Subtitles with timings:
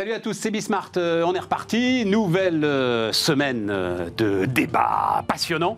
[0.00, 0.92] Salut à tous, c'est Bismart.
[0.96, 2.06] Euh, on est reparti.
[2.06, 5.76] Nouvelle euh, semaine euh, de débats passionnants.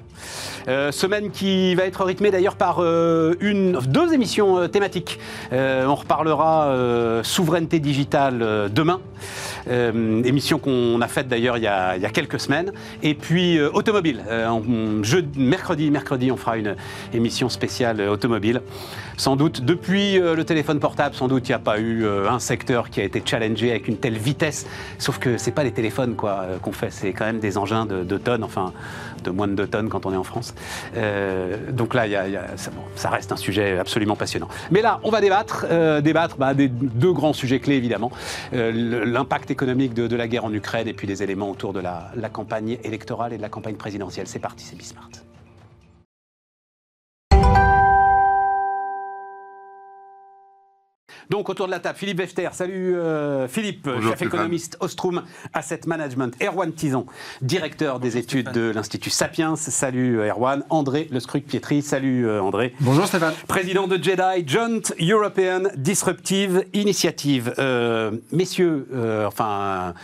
[0.92, 5.18] semaine qui va être rythmée d'ailleurs par une, deux émissions thématiques.
[5.50, 6.72] on reparlera
[7.24, 9.00] souveraineté digitale demain.
[9.68, 12.72] émission qu'on a faite d'ailleurs il, y a quelques semaines.
[13.02, 14.22] Et puis automobile.
[15.36, 16.76] mercredi, mercredi, on fera une
[17.12, 18.62] émission spéciale automobile.
[19.16, 22.30] Sans doute, depuis euh, le téléphone portable, sans doute, il n'y a pas eu euh,
[22.30, 24.66] un secteur qui a été challengé avec une telle vitesse.
[24.98, 27.86] Sauf que c'est pas les téléphones quoi euh, qu'on fait, c'est quand même des engins
[27.86, 28.72] de 2 tonnes, enfin
[29.24, 30.54] de moins de 2 tonnes quand on est en France.
[31.70, 32.04] donc là,
[32.96, 34.48] ça, reste un sujet absolument passionnant.
[34.70, 35.66] Mais là, on va débattre,
[36.02, 38.10] débattre bah, des deux grands sujets clés évidemment
[38.52, 42.28] l'impact économique de, la guerre en Ukraine et puis les éléments autour de la, la
[42.28, 44.26] campagne électorale et de la campagne présidentielle.
[44.26, 45.08] C'est parti, c'est Bismart.
[51.30, 52.48] Donc autour de la table, Philippe Wefter.
[52.52, 56.34] Salut euh, Philippe, chef économiste Ostrom Asset Management.
[56.42, 57.06] Erwan Tison,
[57.40, 59.56] directeur des études de l'Institut Sapiens.
[59.56, 60.64] Salut euh, Erwan.
[60.70, 61.82] André Le Pietri.
[61.82, 62.74] Salut euh, André.
[62.80, 63.34] Bonjour Stéphane.
[63.48, 67.54] Président de JEDI, Joint European Disruptive Initiative.
[68.32, 68.86] messieurs,
[69.26, 69.94] enfin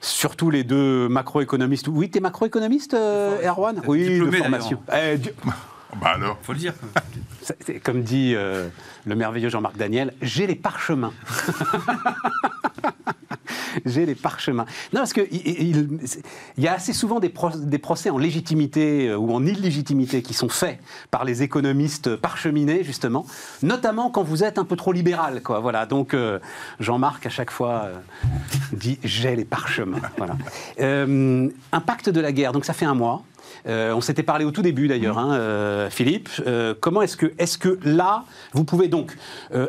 [0.00, 1.88] surtout les deux macroéconomistes.
[1.88, 3.80] Oui, tu es macroéconomiste, Erwan?
[3.86, 4.82] Oui, de formation.
[4.92, 5.18] Eh,
[6.00, 6.74] bah alors Faut le dire.
[7.82, 8.68] Comme dit euh,
[9.06, 11.12] le merveilleux Jean-Marc Daniel, j'ai les parchemins.
[13.84, 14.66] j'ai les parchemins.
[14.92, 15.98] Non, parce qu'il il,
[16.58, 20.78] y a assez souvent des, procès en légitimité euh, ou en illégitimité qui sont faits
[21.10, 23.26] par les économistes parcheminés, justement,
[23.62, 25.42] notamment quand vous êtes un peu trop libéral.
[25.42, 25.60] Quoi.
[25.60, 25.86] Voilà.
[25.86, 26.38] Donc, euh,
[26.80, 27.88] Jean-Marc, à chaque fois,
[28.72, 30.00] dit j'ai les parchemins.
[30.16, 30.36] Voilà.
[31.72, 33.22] impact de la guerre, donc ça fait un mois.
[33.66, 36.28] Euh, on s'était parlé au tout début d'ailleurs, hein, euh, Philippe.
[36.46, 37.16] Euh, comment est-ce
[37.58, 39.16] que, là, vous pouvez donc,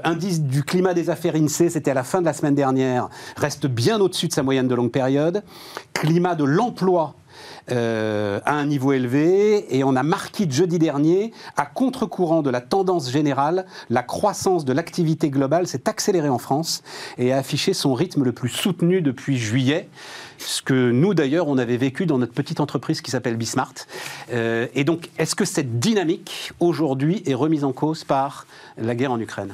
[0.03, 3.67] indice du climat des affaires INSEE, c'était à la fin de la semaine dernière, reste
[3.67, 5.43] bien au-dessus de sa moyenne de longue période.
[5.93, 7.15] Climat de l'emploi
[7.67, 13.11] à un niveau élevé et on a marqué jeudi dernier, à contre-courant de la tendance
[13.11, 16.83] générale, la croissance de l'activité globale s'est accélérée en France
[17.17, 19.89] et a affiché son rythme le plus soutenu depuis juillet
[20.37, 23.73] ce que nous d'ailleurs on avait vécu dans notre petite entreprise qui s'appelle Bismart.
[24.31, 28.45] Euh, et donc, est-ce que cette dynamique aujourd'hui est remise en cause par
[28.77, 29.53] la guerre en Ukraine?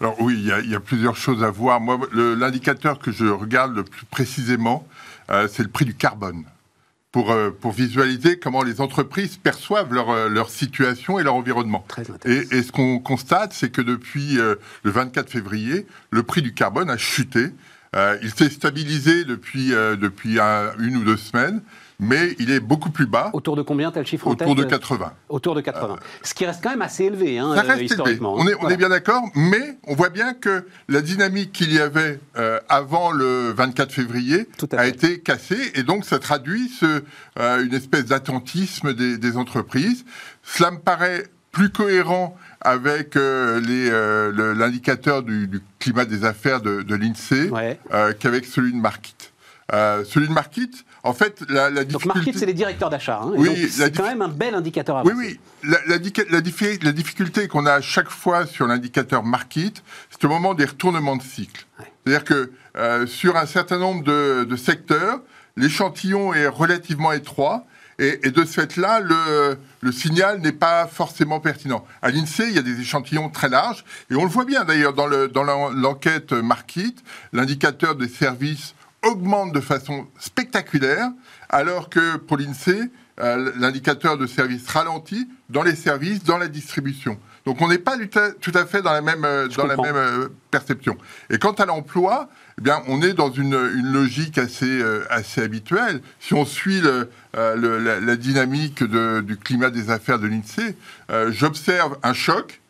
[0.00, 1.80] Alors oui, il y, a, plusieurs choses à voir.
[1.80, 4.86] Moi, l'indicateur que je regarde le plus précisément,
[5.30, 6.44] euh, c'est le prix du carbone.
[7.10, 11.84] Pour, euh, pour, visualiser comment les entreprises perçoivent leur, leur situation et leur environnement.
[12.24, 14.58] Et, et, ce qu'on constate, c'est que depuis le
[14.90, 17.50] 24 février, le prix du carbone a chuté
[17.94, 20.38] euh, il s'est stabilisé depuis, euh, depuis
[20.78, 21.60] une ou deux semaines,
[22.00, 23.30] mais il est beaucoup plus bas.
[23.34, 25.12] Autour de combien, tel chiffre en Autour de 80.
[25.28, 25.96] Autour de 80.
[26.22, 28.38] Ce qui reste quand même assez élevé, hein, ça reste historiquement.
[28.38, 28.54] Élevé.
[28.60, 31.78] On, est, on est bien d'accord, mais on voit bien que la dynamique qu'il y
[31.78, 37.04] avait euh, avant le 24 février a été cassée, et donc ça traduit ce,
[37.36, 40.04] une espèce d'attentisme des, des entreprises.
[40.42, 45.48] Cela me paraît plus cohérent avec euh, euh, l'indicateur du,
[45.78, 47.50] climat des affaires de, l'INSEE
[47.92, 49.14] euh, qu'avec celui de Markit.
[49.70, 50.70] celui de Markit,
[51.04, 51.92] en fait, la, la difficulté...
[51.92, 53.20] Donc Markit, c'est les directeurs d'achat.
[53.22, 55.14] Hein, oui, c'est quand même un bel indicateur avancé.
[55.14, 55.70] Oui, oui.
[55.70, 59.74] La, la difficulté qu'on a à chaque fois sur l'indicateur Markit,
[60.10, 61.66] c'est au moment des retournements de cycle.
[62.04, 65.20] C'est-à-dire que sur un certain nombre de, de secteurs,
[65.56, 67.66] l'échantillon est relativement étroit
[67.98, 71.84] et, de ce fait-là, le, signal n'est pas forcément pertinent.
[72.00, 74.94] À l'INSEE, il y a des échantillons très larges, et on le voit bien d'ailleurs
[74.94, 75.06] dans
[75.70, 76.94] l'enquête Market,
[77.32, 81.10] l'indicateur des services augmente de façon spectaculaire,
[81.48, 87.18] alors que pour l'INSEE, euh, l'indicateur de services ralentit dans les services, dans la distribution.
[87.44, 87.96] Donc on n'est pas
[88.40, 90.96] tout à fait dans la même, euh, dans la même euh, perception.
[91.28, 96.00] Et quant à l'emploi, eh bien, on est dans une, logique assez, euh, assez habituelle.
[96.20, 100.76] Si on suit le, la, dynamique du climat des affaires de l'INSEE,
[101.30, 102.60] j'observe un choc,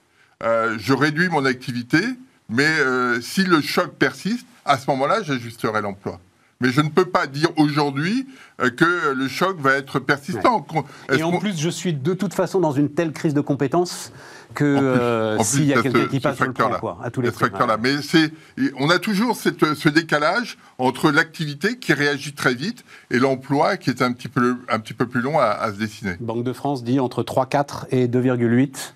[0.40, 2.00] je réduis mon activité,
[2.48, 2.70] mais
[3.20, 6.20] si le choc persiste, à ce moment-là, j'ajusterai l'emploi.
[6.60, 8.28] Mais je ne peux pas dire aujourd'hui
[8.58, 10.64] que le choc va être persistant.
[11.12, 14.12] Et en plus, je suis de toute façon dans une telle crise de compétences
[14.52, 17.76] que euh, s'il y a quelqu'un qui passe sur le plan, à tous les facteurs-là.
[17.76, 17.94] Mais
[18.78, 24.02] on a toujours ce décalage entre l'activité qui réagit très vite et l'emploi qui est
[24.02, 26.16] un petit peu, un petit peu plus long à, se dessiner.
[26.20, 28.92] Banque de France dit entre 3,4 et 2,8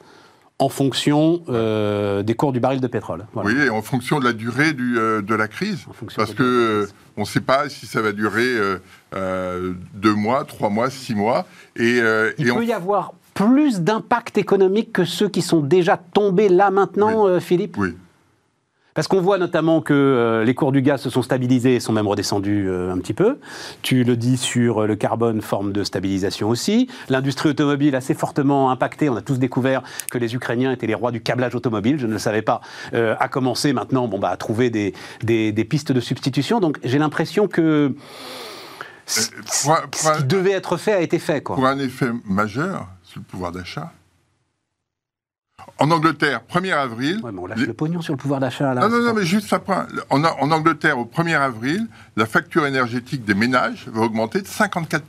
[0.58, 3.26] en fonction euh, des cours du baril de pétrole.
[3.34, 5.84] Oui, et en fonction de la durée du, euh, de la crise.
[6.16, 6.88] Parce que
[7.18, 8.56] on ne sait pas si ça va durer
[9.12, 11.46] deux mois, trois mois, six mois.
[11.76, 12.00] Et,
[12.38, 17.28] Il peut y avoir plus d'impact économique que ceux qui sont déjà tombés là maintenant,
[17.28, 17.94] euh, Philippe Oui.
[18.94, 21.92] Parce qu'on voit notamment que euh, les cours du gaz se sont stabilisés et sont
[21.92, 23.38] même redescendus euh, un petit peu.
[23.82, 26.88] Tu le dis sur le carbone, forme de stabilisation aussi.
[27.10, 29.10] L'industrie automobile assez fortement impactée.
[29.10, 31.98] On a tous découvert que les Ukrainiens étaient les rois du câblage automobile.
[31.98, 32.62] Je ne le savais pas.
[32.94, 36.58] Euh, a commencé maintenant bon, bah, à trouver des, des, des pistes de substitution.
[36.58, 37.94] Donc j'ai l'impression que
[39.04, 39.28] ce
[40.16, 41.42] qui devait être fait a été fait.
[41.42, 41.56] Quoi.
[41.56, 42.88] Pour un effet majeur
[43.20, 43.92] le pouvoir d'achat,
[45.78, 47.20] en Angleterre, 1er avril.
[47.22, 48.74] Ouais, mais on lâche le pognon sur le pouvoir d'achat.
[48.74, 49.74] Non, non, non, mais juste après.
[50.10, 51.86] En, en Angleterre, au 1er avril,
[52.16, 55.00] la facture énergétique des ménages va augmenter de 54%.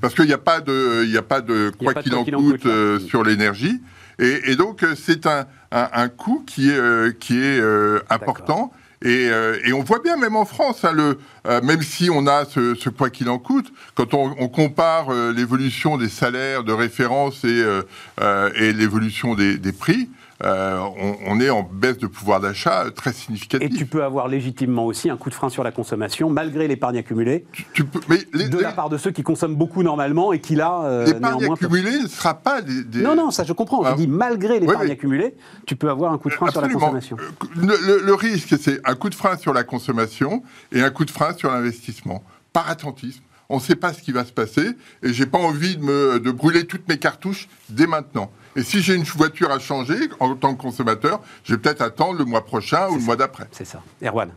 [0.00, 3.00] Parce qu'il n'y a pas de, il a pas de quoi qu'il en, coûte, euh,
[3.00, 3.80] sur l'énergie.
[4.18, 8.00] Et, et, donc, euh, c'est un, un, un, coût qui est, euh, qui est euh,
[8.10, 8.72] important.
[9.04, 12.44] Et, euh, et, on voit bien, même en France, hein, euh, même si on a
[12.44, 18.72] ce, quoi qu'il en coûte, quand on, compare euh, l'évolution des salaires de référence et,
[18.72, 20.08] l'évolution des, prix,
[20.42, 23.68] euh, on, on, est en baisse de pouvoir d'achat très significative.
[23.68, 26.98] Et tu peux avoir légitimement aussi un coup de frein sur la consommation, malgré l'épargne
[26.98, 30.32] accumulée, tu, tu peux, mais les, de la part de ceux qui consomment beaucoup normalement
[30.32, 33.52] et qui là, euh, l'épargne accumulée ne sera pas des, des, Non, non, ça je
[33.52, 33.82] comprends.
[33.84, 33.92] Ah.
[33.92, 35.34] Je dis malgré l'épargne accumulée,
[35.66, 36.70] tu peux avoir un coup de frein Absolument.
[36.70, 37.16] sur la consommation.
[37.56, 40.42] Le, le, le risque, c'est un coup de frein sur la consommation
[40.72, 42.22] et un coup de frein sur l'investissement.
[42.52, 43.22] Par attentisme
[43.52, 44.70] on ne sait pas ce qui va se passer
[45.02, 48.32] et j'ai pas envie de, me, de brûler toutes mes cartouches dès maintenant.
[48.56, 52.18] Et si j'ai une voiture à changer en tant que consommateur, je vais peut-être attendre
[52.18, 53.48] le mois prochain ou le mois d'après.
[53.52, 53.82] C'est ça.
[54.02, 54.30] Erwan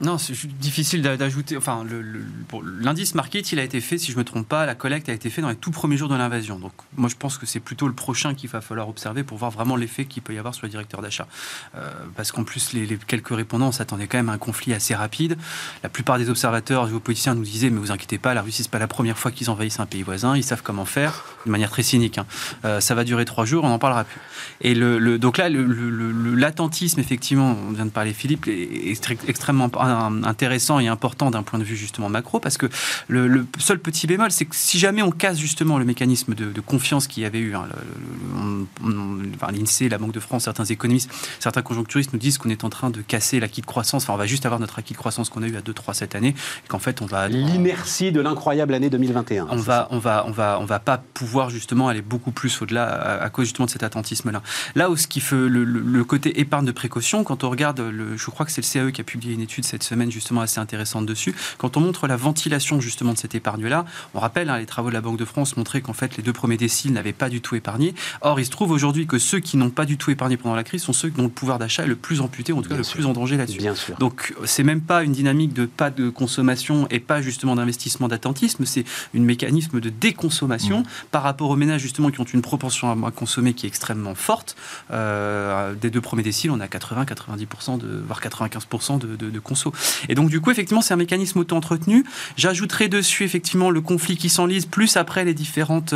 [0.00, 1.58] non, c'est difficile d'ajouter.
[1.58, 1.84] Enfin,
[2.80, 5.12] l'indice market, il a été fait, si je ne me trompe pas, la collecte a
[5.12, 6.58] été faite dans les tout premiers jours de l'invasion.
[6.58, 9.50] Donc, moi, je pense que c'est plutôt le prochain qu'il va falloir observer pour voir
[9.50, 11.28] vraiment l'effet qu'il peut y avoir sur le directeur d'achat.
[11.74, 14.94] Euh, parce qu'en plus, les, les, quelques répondants s'attendaient quand même à un conflit assez
[14.94, 15.36] rapide.
[15.82, 18.78] La plupart des observateurs géopoliticiens nous disaient, mais vous inquiétez pas, la Russie, c'est pas
[18.78, 20.34] la première fois qu'ils envahissent un pays voisin.
[20.34, 22.16] Ils savent comment faire, de manière très cynique.
[22.16, 22.26] Hein.
[22.64, 24.20] Euh, ça va durer trois jours, on n'en parlera plus.
[24.62, 30.80] Et le, donc là, l'attentisme, effectivement, on vient de parler Philippe, est, est extrêmement intéressant
[30.80, 32.66] et important d'un point de vue justement macro, parce que
[33.08, 36.52] le, le seul petit bémol, c'est que si jamais on casse justement le mécanisme de,
[36.52, 37.66] de confiance qu'il y avait eu, hein,
[39.52, 42.90] l'INSEE, la Banque de France, certains économistes, certains conjoncturistes nous disent qu'on est en train
[42.90, 45.42] de casser l'acquis de croissance, enfin on va juste avoir notre acquis de croissance qu'on
[45.42, 46.34] a eu à 2-3 cette année,
[46.64, 47.28] et qu'en fait on va...
[47.28, 49.48] L'inertie de l'incroyable année 2021.
[49.50, 52.84] On va, on, va, on, va, on va pas pouvoir justement aller beaucoup plus au-delà
[52.84, 54.42] à, à, cause justement de cet attentisme-là.
[54.74, 57.80] Là où ce qui fait le, le, le, côté épargne de précaution, quand on regarde,
[57.80, 60.40] le, je crois que c'est le CAE qui a publié une étude cette semaine justement
[60.40, 61.34] assez intéressante dessus.
[61.58, 63.84] Quand on montre la ventilation justement de cette épargne-là,
[64.14, 66.32] on rappelle, hein, les travaux de la Banque de France montraient qu'en fait les deux
[66.32, 67.94] premiers déciles n'avaient pas du tout épargné.
[68.20, 70.64] Or, il se trouve aujourd'hui que ceux qui n'ont pas du tout épargné pendant la
[70.64, 72.78] crise sont ceux dont le pouvoir d'achat est le plus amputé, en tout cas Bien
[72.78, 72.94] le sûr.
[72.96, 73.60] plus en danger là-dessus.
[73.98, 78.64] Donc, c'est même pas une dynamique de pas de consommation et pas justement d'investissement d'attentisme,
[78.64, 78.84] c'est
[79.14, 80.84] un mécanisme de déconsommation mmh.
[81.10, 84.56] par rapport aux ménages justement qui ont une proportion à consommer qui est extrêmement forte.
[84.90, 89.69] Euh, des deux premiers déciles, on a 80-90%, de, voire 95% de, de, de conso.
[90.08, 92.04] Et donc, du coup, effectivement, c'est un mécanisme auto-entretenu.
[92.36, 95.94] J'ajouterai dessus, effectivement, le conflit qui s'enlise, plus après les différentes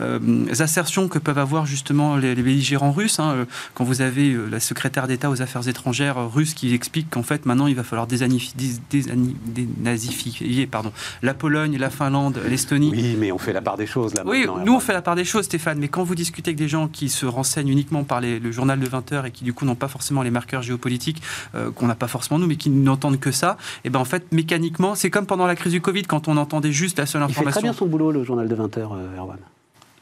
[0.00, 3.20] euh, assertions que peuvent avoir justement les, les belligérants russes.
[3.20, 3.46] Hein.
[3.74, 7.46] Quand vous avez euh, la secrétaire d'État aux affaires étrangères russe qui explique qu'en fait,
[7.46, 10.92] maintenant, il va falloir dénazifier pardon,
[11.22, 12.90] la Pologne, la Finlande, l'Estonie.
[12.92, 14.22] Oui, mais on fait la part des choses, là.
[14.24, 15.78] Oui, nous, on fait la part des choses, Stéphane.
[15.78, 18.78] Mais quand vous discutez avec des gens qui se renseignent uniquement par les, le journal
[18.78, 21.22] de 20 heures et qui, du coup, n'ont pas forcément les marqueurs géopolitiques
[21.54, 24.32] euh, qu'on n'a pas forcément nous, mais qui n'entendent que ça, et ben en fait,
[24.32, 27.42] mécaniquement, c'est comme pendant la crise du Covid, quand on entendait juste la seule information.
[27.42, 29.38] Il fait très bien son boulot, le journal de 20 heures, euh, Erwan.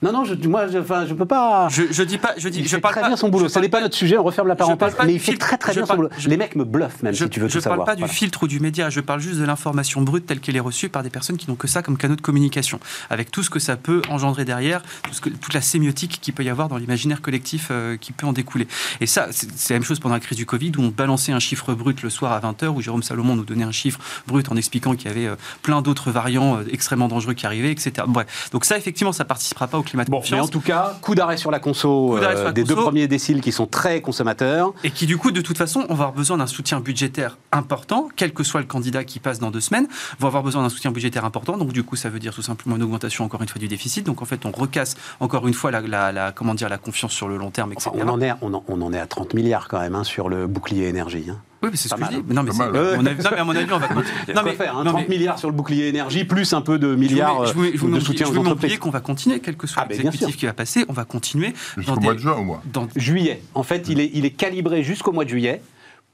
[0.04, 1.68] Non, non, je, moi, je, enfin, je peux pas.
[1.70, 3.48] Je, je dis pas, je dis, il je fait parle très pas, bien son boulot.
[3.48, 4.18] Ce n'est pas notre sujet.
[4.18, 4.94] On referme la parenthèse.
[5.06, 6.10] mais il fait très très bien parle, son boulot.
[6.26, 7.62] Les mecs me bluffent même, si tu veux tout savoir.
[7.62, 8.06] Je parle pas voilà.
[8.06, 8.90] du filtre ou du média.
[8.90, 11.56] Je parle juste de l'information brute telle qu'elle est reçue par des personnes qui n'ont
[11.56, 15.14] que ça comme canaux de communication, avec tout ce que ça peut engendrer derrière, tout
[15.14, 18.26] ce que, toute la sémiotique qu'il peut y avoir dans l'imaginaire collectif euh, qui peut
[18.26, 18.68] en découler.
[19.00, 21.40] Et ça, c'est la même chose pendant la crise du Covid où on balançait un
[21.40, 24.56] chiffre brut le soir à 20h, où Jérôme Salomon nous donnait un chiffre brut en
[24.56, 28.06] expliquant qu'il y avait euh, plein d'autres variants euh, extrêmement dangereux qui arrivaient, etc.
[28.06, 28.50] Bref.
[28.52, 30.22] Donc ça, effectivement, ça participera pas au climat bon.
[30.30, 32.80] Mais en tout cas, coup d'arrêt sur la conso euh, sur la des conso, deux
[32.80, 34.72] premiers déciles qui sont très consommateurs.
[34.82, 38.08] Et qui, du coup, de toute façon, on va avoir besoin d'un soutien budgétaire important,
[38.16, 39.86] quel que soit le candidat qui passe dans deux semaines,
[40.18, 41.56] va avoir besoin d'un soutien budgétaire important.
[41.56, 44.04] Donc, du coup, ça veut dire tout simplement une augmentation, encore une fois, du déficit.
[44.04, 47.12] Donc, en fait, on recasse encore une fois la, la, la comment dire, la confiance
[47.12, 47.90] sur le long terme, etc.
[47.92, 50.04] Enfin, on, en est, on, en, on en est à 30 milliards quand même hein,
[50.04, 51.26] sur le bouclier énergie.
[51.30, 51.38] Hein.
[51.64, 52.34] Oui, mais c'est ce que mal, je dis.
[52.34, 52.96] Non, mais, euh...
[52.98, 54.34] on a, non, mais à mon avis, on va continuer.
[54.34, 55.16] non, mais, faire, hein, 30 mais...
[55.16, 58.00] milliards sur le bouclier énergie, plus un peu de milliards je vous, je vous, de
[58.00, 58.78] je soutien vous aux entreprises.
[58.78, 61.54] qu'on va continuer, quel que soit ah, l'exécutif qui va passer, on va continuer.
[61.76, 62.60] Jusqu'au mois de juin, au moins.
[62.66, 62.86] Dans...
[62.96, 63.40] Juillet.
[63.54, 65.62] En fait, il est, il est calibré jusqu'au mois de juillet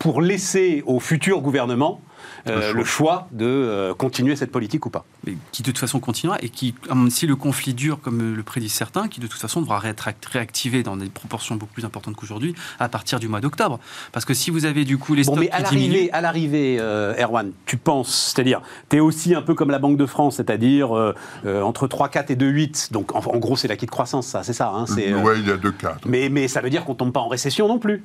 [0.01, 2.01] pour laisser au futur gouvernement
[2.47, 5.05] euh, le choix de euh, continuer cette politique ou pas.
[5.27, 6.75] Mais qui de toute façon continuera et qui,
[7.11, 10.83] si le conflit dure, comme le prédisent certains, qui de toute façon devra être réactivé
[10.83, 13.79] dans des proportions beaucoup plus importantes qu'aujourd'hui à partir du mois d'octobre.
[14.13, 16.79] Parce que si vous avez du coup les bon, stocks mais à l'arrivée, à l'arrivée,
[16.81, 20.37] euh, Erwan, tu penses, c'est-à-dire, tu es aussi un peu comme la Banque de France,
[20.37, 20.93] c'est-à-dire
[21.45, 22.93] entre 3,4 et 2,8.
[22.93, 24.73] Donc en, gros, c'est l'acquis de croissance, ça, c'est ça.
[24.75, 25.99] Hein, c'est, oui, il y a 2,4.
[26.07, 28.03] Mais, mais ça veut dire qu'on tombe pas en récession non plus.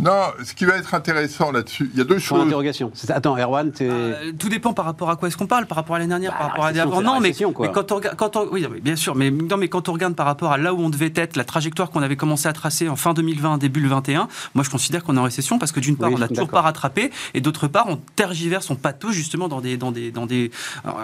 [0.00, 2.40] Non, ce qui va être intéressant là-dessus, il y a deux choses.
[2.40, 2.92] Interrogation.
[3.08, 5.98] Attends, Erwan, euh, tout dépend par rapport à quoi est-ce qu'on parle, par rapport à
[5.98, 7.02] l'année dernière, par bah, rapport à l'année avant.
[7.02, 9.92] Non, mais, mais, quand on, quand on, oui, bien sûr, mais non, mais quand on
[9.92, 12.52] regarde par rapport à là où on devait être, la trajectoire qu'on avait commencé à
[12.52, 15.80] tracer en fin 2020, début 2021, moi je considère qu'on est en récession parce que
[15.80, 19.48] d'une part on n'a toujours pas rattrapé et d'autre part on tergiverse, on patauge justement
[19.48, 20.52] dans des, dans des, dans des.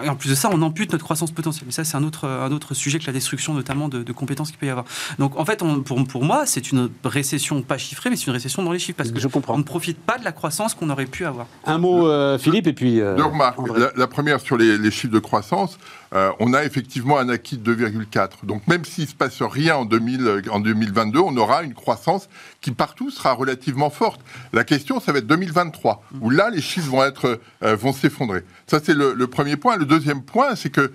[0.05, 1.65] Et en plus de ça, on ampute notre croissance potentielle.
[1.65, 4.57] Mais ça, c'est un autre, un autre sujet que la destruction notamment de, compétences qu'il
[4.57, 4.85] peut y avoir.
[5.19, 8.33] Donc en fait, on, pour, pour moi, c'est une récession pas chiffrée, mais c'est une
[8.33, 11.05] récession dans les chiffres parce que je comprends profite pas de la croissance qu'on aurait
[11.05, 11.47] pu avoir.
[11.65, 13.01] Un mot, euh, Philippe, et puis.
[13.01, 13.57] Euh, Deux remarques.
[13.95, 15.77] La, première sur les, chiffres de croissance.
[16.13, 18.45] Euh, on a effectivement un acquis de 2,4.
[18.45, 22.29] Donc même s'il ne se passe rien en, 2000, en 2022, on aura une croissance
[22.61, 24.21] qui partout sera relativement forte.
[24.53, 28.43] La question, ça va être 2023, où là, les chiffres vont être vont s'effondrer.
[28.67, 29.77] Ça, c'est le, premier point.
[29.77, 30.91] Le deuxième point, c'est que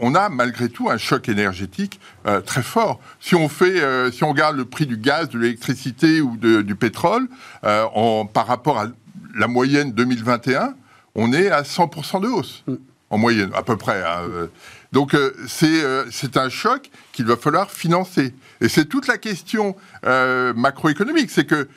[0.00, 2.00] on a malgré tout un choc énergétique
[2.44, 3.00] très fort.
[3.20, 3.80] Si on fait,
[4.12, 7.28] si on regarde le prix du gaz, de l'électricité ou du pétrole,
[7.62, 8.86] par rapport à
[9.34, 10.74] la moyenne 2021,
[11.14, 12.74] on est à 100% de hausse, mm.
[13.10, 14.02] En moyenne, à peu près.
[14.02, 14.46] Hein, euh.
[14.92, 18.34] Donc euh, euh, c'est un choc qu'il va falloir financer.
[18.60, 21.68] Et c'est toute la question macroéconomique, c'est que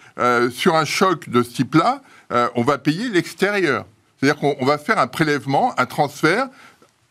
[0.51, 2.01] sur un choc de ce type-là,
[2.55, 3.85] on va payer l'extérieur.
[4.19, 6.47] C'est-à-dire qu'on va faire un prélèvement, un transfert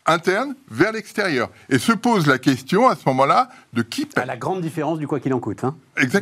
[0.06, 1.50] interne vers l'extérieur.
[1.68, 4.22] Et se pose la question à ce moment-là de qui paye.
[4.22, 5.74] À la grande différence du quoi qu'il en coûte, hein,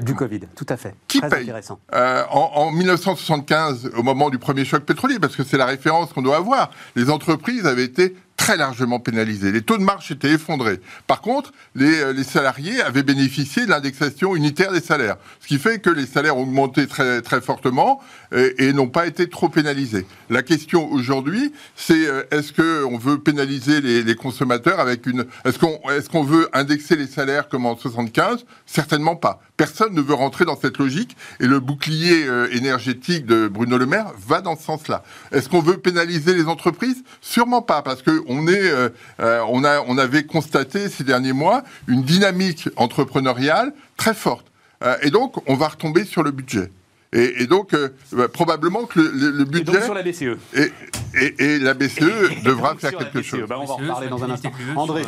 [0.02, 0.94] du Covid, tout à fait.
[1.08, 1.78] Qui paye intéressant.
[1.94, 6.22] Euh, en, 1975, au moment du premier choc pétrolier, parce que c'est la référence qu'on
[6.22, 9.52] doit avoir, les entreprises avaient été très largement pénalisés.
[9.52, 10.80] Les taux de marche étaient effondrés.
[11.06, 15.58] Par contre, les, euh, les salariés avaient bénéficié de l'indexation unitaire des salaires, ce qui
[15.58, 18.00] fait que les salaires ont augmenté très, très fortement
[18.34, 20.06] et, et n'ont pas été trop pénalisés.
[20.30, 25.26] La question aujourd'hui, c'est euh, est-ce qu'on veut pénaliser les, consommateurs avec une...
[25.44, 29.40] Est-ce qu'on est veut indexer les salaires comme en 75 Certainement pas.
[29.56, 33.86] Personne ne veut rentrer dans cette logique et le bouclier euh, énergétique de Bruno Le
[33.86, 35.04] Maire va dans ce sens-là.
[35.32, 37.04] Est-ce qu'on veut pénaliser les entreprises?
[37.20, 38.88] Sûrement pas, parce que euh,
[39.20, 44.46] euh, on avait constaté ces derniers mois une dynamique entrepreneuriale très forte.
[44.82, 46.70] Euh, et donc, on va retomber sur le budget.
[47.14, 47.76] Et, donc,
[48.12, 49.60] bah, probablement que le, budget.
[49.60, 50.36] Et donc sur la BCE.
[50.54, 53.44] Et, la BCE devra faire quelque chose.
[53.48, 54.50] Bah, on va en reparler dans un instant.
[54.74, 55.02] André,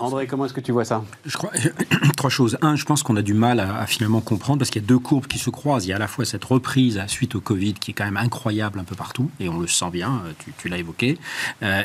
[0.00, 1.04] André comment est-ce que tu vois ça?
[1.26, 1.50] Je crois
[2.16, 2.56] trois choses.
[2.62, 4.98] Un, je pense qu'on a du mal à, finalement comprendre parce qu'il y a deux
[4.98, 5.84] courbes qui se croisent.
[5.84, 8.16] Il y a à la fois cette reprise suite au Covid qui est quand même
[8.16, 10.22] incroyable un peu partout et on le sent bien.
[10.58, 11.18] Tu, l'as évoqué.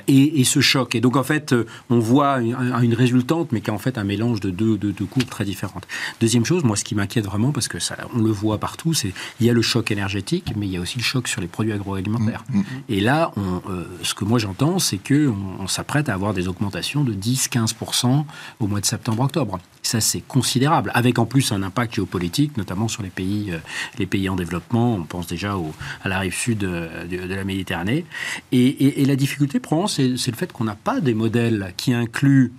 [0.07, 0.95] et, ce choc.
[0.95, 1.53] Et donc en fait,
[1.89, 5.29] on voit une, résultante, mais qui est en fait un mélange de deux, de, courbes
[5.29, 5.87] très différentes.
[6.21, 9.13] Deuxième chose, moi, ce qui m'inquiète vraiment, parce que ça, on le voit partout, c'est
[9.39, 11.47] il y a le choc énergétique, mais il y a aussi le choc sur les
[11.47, 12.43] produits agroalimentaires.
[12.49, 12.63] Mm, mm.
[12.89, 17.03] Et là, euh, ce que moi j'entends, c'est qu'on on, s'apprête à avoir des augmentations
[17.03, 18.25] de 10-15%
[18.59, 19.59] au mois de septembre-octobre.
[19.81, 23.59] Ça, c'est considérable, avec en plus un impact géopolitique, notamment sur les pays, euh,
[23.97, 24.95] les pays en développement.
[24.95, 28.05] On pense déjà au, à la rive sud euh, de, la Méditerranée.
[28.51, 32.53] Et, la difficulté, probablement, c'est le fait qu'on n'a pas des modèles qui incluent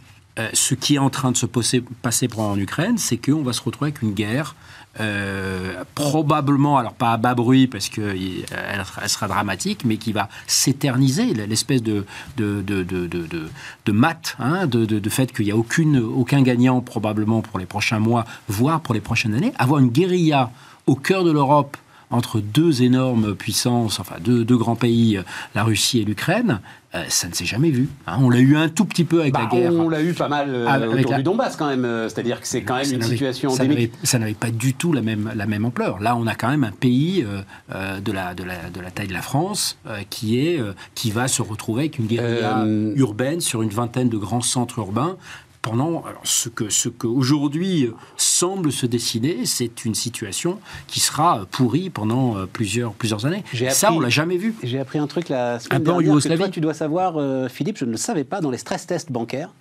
[0.55, 3.63] ce qui est en train de se passer, passer en Ukraine, c'est qu'on va se
[3.63, 4.55] retrouver avec une guerre
[4.99, 8.19] euh, probablement, alors pas à bas bruit parce qu'elle
[8.51, 12.07] elle sera dramatique, mais qui va s'éterniser, l'espèce de,
[12.37, 16.81] de, de, de, de, mat, hein, de, de, fait qu'il n'y a aucune, aucun gagnant
[16.81, 19.53] probablement pour les prochains mois, voire pour les prochaines années.
[19.59, 20.51] Avoir une guérilla
[20.87, 21.77] au cœur de l'Europe
[22.11, 25.23] entre deux énormes puissances, enfin deux, deux grands pays, euh,
[25.55, 26.61] la Russie et l'Ukraine,
[26.95, 27.89] euh, ça ne s'est jamais vu.
[28.09, 28.19] Hein.
[28.21, 29.73] On l'a eu un tout petit peu avec la bah, guerre.
[29.73, 31.87] On l'a eu pas mal euh, autour du Donbass quand même.
[32.09, 33.93] C'est-à-dire que c'est quand même une situation endémique.
[34.03, 36.01] Ça n'avait pas du tout la même, la même ampleur.
[36.01, 37.25] Là, on a quand même un pays
[37.71, 39.79] de, la, de, la, de la taille de la France
[40.11, 40.61] qui, est,
[40.97, 45.17] qui va se retrouver avec une guérilla urbaine sur une vingtaine de grands centres urbains
[45.63, 52.37] pendant ce que ce qu'aujourd'hui semble se dessiner, c'est une situation qui sera pourrie pendant
[52.37, 53.45] euh, plusieurs plusieurs années.
[53.71, 54.55] Ça, on l'a jamais vu.
[54.63, 57.49] J'ai appris un truc la semaine un peu dernière que toi, tu dois savoir, euh,
[57.49, 58.41] Philippe, je ne le savais pas.
[58.41, 59.53] Dans les stress tests bancaires,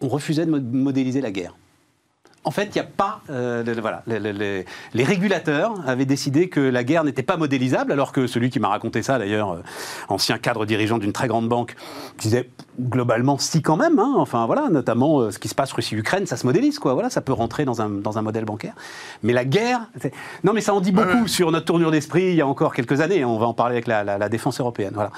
[0.00, 1.54] on refusait de modéliser la guerre.
[2.42, 3.20] En fait, il n'y a pas.
[3.28, 8.48] Euh, voilà, les, régulateurs avaient décidé que la guerre n'était pas modélisable, alors que celui
[8.48, 9.62] qui m'a raconté ça, d'ailleurs, euh,
[10.08, 11.76] ancien cadre dirigeant d'une très grande banque,
[12.18, 12.48] disait
[12.80, 13.98] globalement si quand même.
[13.98, 14.14] Hein.
[14.16, 16.94] enfin voilà, notamment euh, ce qui se passe Russie-Ukraine, ça se modélise, quoi.
[16.94, 18.72] Voilà, ça peut rentrer dans un, dans un modèle bancaire.
[19.22, 19.90] Mais la guerre.
[20.42, 23.02] Non, mais ça en dit beaucoup sur notre tournure d'esprit il y a encore quelques
[23.02, 23.22] années.
[23.22, 24.94] On va en parler avec la, défense européenne.
[24.94, 25.10] Voilà.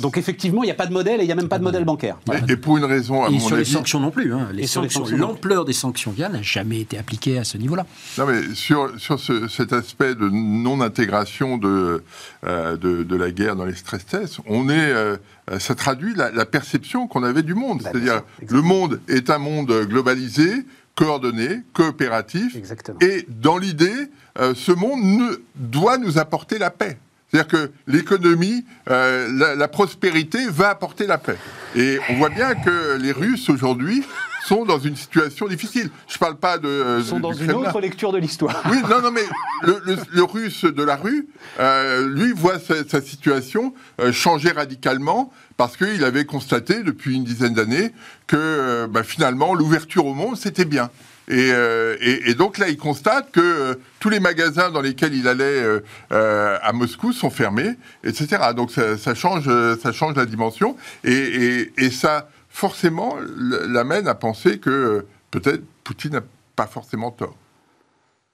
[0.00, 1.64] donc, effectivement, il n'y a pas de modèle et il n'y a même pas de
[1.64, 2.18] modèle bancaire.
[2.48, 4.32] Et, pour une raison, à et sur les sanctions non plus.
[4.32, 4.48] Hein.
[4.52, 7.86] Les sanctions, l'ampleur des sanctions via jamais été appliqué à ce niveau-là.
[8.18, 9.18] Non, mais sur, sur
[9.50, 12.02] cet aspect de non-intégration de,
[12.46, 15.16] euh, de, la guerre dans les stress tests, on est, euh,
[15.58, 17.82] ça traduit la, perception qu'on avait du monde.
[17.82, 22.56] Bah, C'est-à-dire, le monde est un monde globalisé, coordonné, coopératif.
[23.00, 26.98] Et dans l'idée, euh, ce monde doit nous apporter la paix.
[27.30, 31.38] C'est-à-dire que l'économie, la, la, prospérité va apporter la paix.
[31.74, 34.04] Et on voit bien que les Russes aujourd'hui
[34.44, 35.90] sont dans une situation difficile.
[36.08, 36.68] Je ne parle pas de.
[36.68, 38.62] Euh, Ils sont dans une autre lecture de l'histoire.
[38.70, 39.22] Oui, non, non, mais
[39.62, 41.28] le, russe de la rue,
[41.60, 47.54] euh, lui, voit sa, situation euh, changer radicalement parce qu'il avait constaté depuis une dizaine
[47.54, 47.92] d'années
[48.26, 50.90] que bah, finalement, l'ouverture au monde, c'était bien.
[51.32, 55.64] Et, donc là, il constate que tous les magasins dans lesquels il allait
[56.10, 57.70] à Moscou sont fermés,
[58.04, 58.38] etc.
[58.54, 59.48] Donc ça, change,
[59.78, 60.76] ça change la dimension.
[61.04, 66.22] Et, ça forcément l'amène à penser que euh, peut-être Poutine n'a
[66.54, 67.36] pas forcément tort.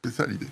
[0.05, 0.49] C'est ça l'idée.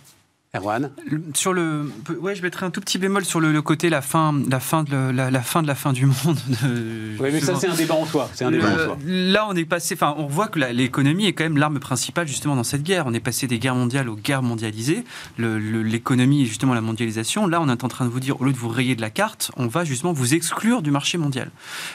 [0.56, 0.90] Erwan
[1.34, 4.60] Sur le, ouais, je mettrai un tout petit bémol sur le, côté la fin, la
[4.60, 6.38] fin de la, fin de la fin du monde.
[6.62, 8.30] oui, mais ça c'est un débat en soi.
[8.40, 8.98] Un débat en soi.
[9.06, 12.56] Là, on est passé, enfin, on voit que l'économie est quand même l'arme principale justement
[12.56, 13.04] dans cette guerre.
[13.06, 15.04] On est passé des guerres mondiales aux guerres mondialisées.
[15.38, 17.46] L'économie et justement la mondialisation.
[17.46, 19.10] Là, on est en train de vous dire, au lieu de vous rayer de la
[19.10, 21.50] carte, on va justement vous exclure du marché mondial.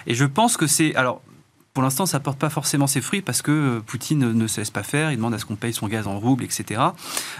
[0.07, 1.21] Et je pense que c'est, alors,
[1.73, 4.71] pour l'instant, ça porte pas forcément ses fruits parce que euh, Poutine ne se laisse
[4.71, 5.11] pas faire.
[5.11, 6.81] Il demande à ce qu'on paye son gaz en rouble, etc.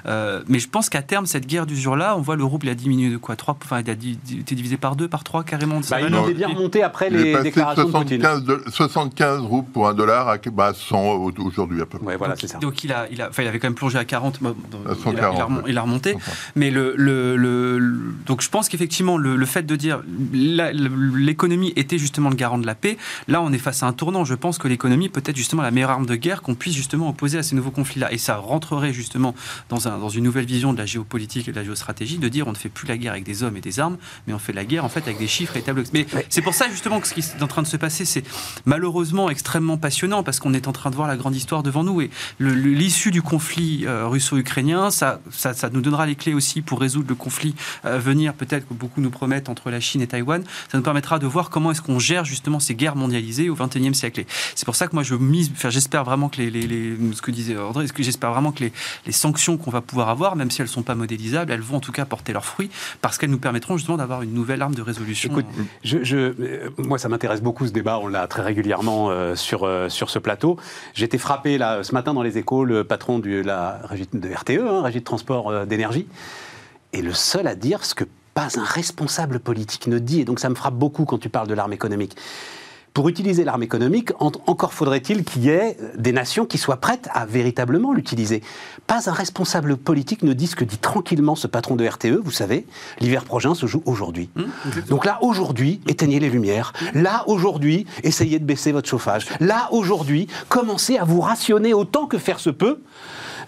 [0.06, 3.10] Euh, mais je pense qu'à terme, cette guerre d'usure-là, on voit le rouble a diminué
[3.10, 3.36] de quoi?
[3.36, 5.82] 3, Enfin, il a été divisé par deux, par trois carrément.
[5.90, 8.26] Bah, il est bien remonté après les déclarations de Poutine.
[8.68, 10.98] 75 roubles pour un dollar à bah, 100
[11.40, 12.16] aujourd'hui à peu près.
[12.16, 12.60] voilà, c'est ça.
[12.60, 14.40] Donc il, a, il, a, enfin, il avait quand même plongé à 40.
[15.68, 16.16] il, a, remonté.
[16.56, 22.36] Mais le, le, donc je pense qu'effectivement, le, fait de dire l'économie était justement le
[22.36, 22.98] garant de la paix,
[23.28, 25.72] là on est face à un tournant je pense que l'économie peut être justement la
[25.72, 28.12] meilleure arme de guerre qu'on puisse justement opposer à ces nouveaux conflits-là.
[28.12, 29.36] Et ça rentrerait justement
[29.70, 32.48] dans, un, dans une nouvelle vision de la géopolitique et de la géostratégie, de dire
[32.48, 34.54] on ne fait plus la guerre avec des hommes et des armes, mais on fait
[34.54, 35.84] la guerre en fait avec des chiffres et tableaux.
[35.94, 38.24] Mais c'est pour ça justement que ce qui est en train de se passer, c'est
[38.66, 42.02] malheureusement extrêmement passionnant parce qu'on est en train de voir la grande histoire devant nous.
[42.02, 46.80] Et l'issue du conflit euh, russo-ukrainien, ça, ça, ça, nous donnera les clés aussi pour
[46.80, 50.44] résoudre le conflit à venir, peut-être que beaucoup nous promettent entre la Chine et Taïwan.
[50.72, 53.94] Ça nous permettra de voir comment est-ce qu'on gère justement ces guerres mondialisées au XXIe
[53.94, 54.11] siècle.
[54.56, 55.16] C'est pour ça que moi, je
[55.70, 58.72] j'espère vraiment que les, ce que disait André, j'espère vraiment que les,
[59.12, 61.80] sanctions qu'on va pouvoir avoir, même si elles ne sont pas modélisables, elles vont en
[61.80, 62.70] tout cas porter leurs fruits
[63.02, 65.30] parce qu'elles nous permettront justement d'avoir une nouvelle arme de résolution.
[65.30, 65.46] Écoute,
[65.94, 68.00] euh, moi, ça m'intéresse beaucoup ce débat.
[68.00, 70.58] On l'a très régulièrement euh, sur, euh, sur ce plateau.
[70.98, 73.82] Été frappé là ce matin dans les échos, le patron de la
[74.14, 76.08] de RTE, hein, régie de transport d'énergie,
[76.94, 80.22] est le seul à dire ce que pas un responsable politique ne dit.
[80.22, 82.16] Et donc ça me frappe beaucoup quand tu parles de l'arme économique.
[82.94, 87.26] Pour utiliser l'arme économique, encore faudrait-il qu'il y ait des nations qui soient prêtes à
[87.26, 88.44] véritablement l'utiliser.
[88.86, 92.32] Pas un responsable politique ne dit ce que dit tranquillement ce patron de RTE, vous
[92.32, 92.66] savez,
[93.00, 94.30] l'hiver prochain se joue aujourd'hui.
[94.36, 94.42] Mmh,
[94.90, 96.74] Donc là, aujourd'hui, éteignez les lumières.
[96.94, 99.26] Là, aujourd'hui, essayez de baisser votre chauffage.
[99.40, 102.82] Là, aujourd'hui, commencez à vous rationner autant que faire se peut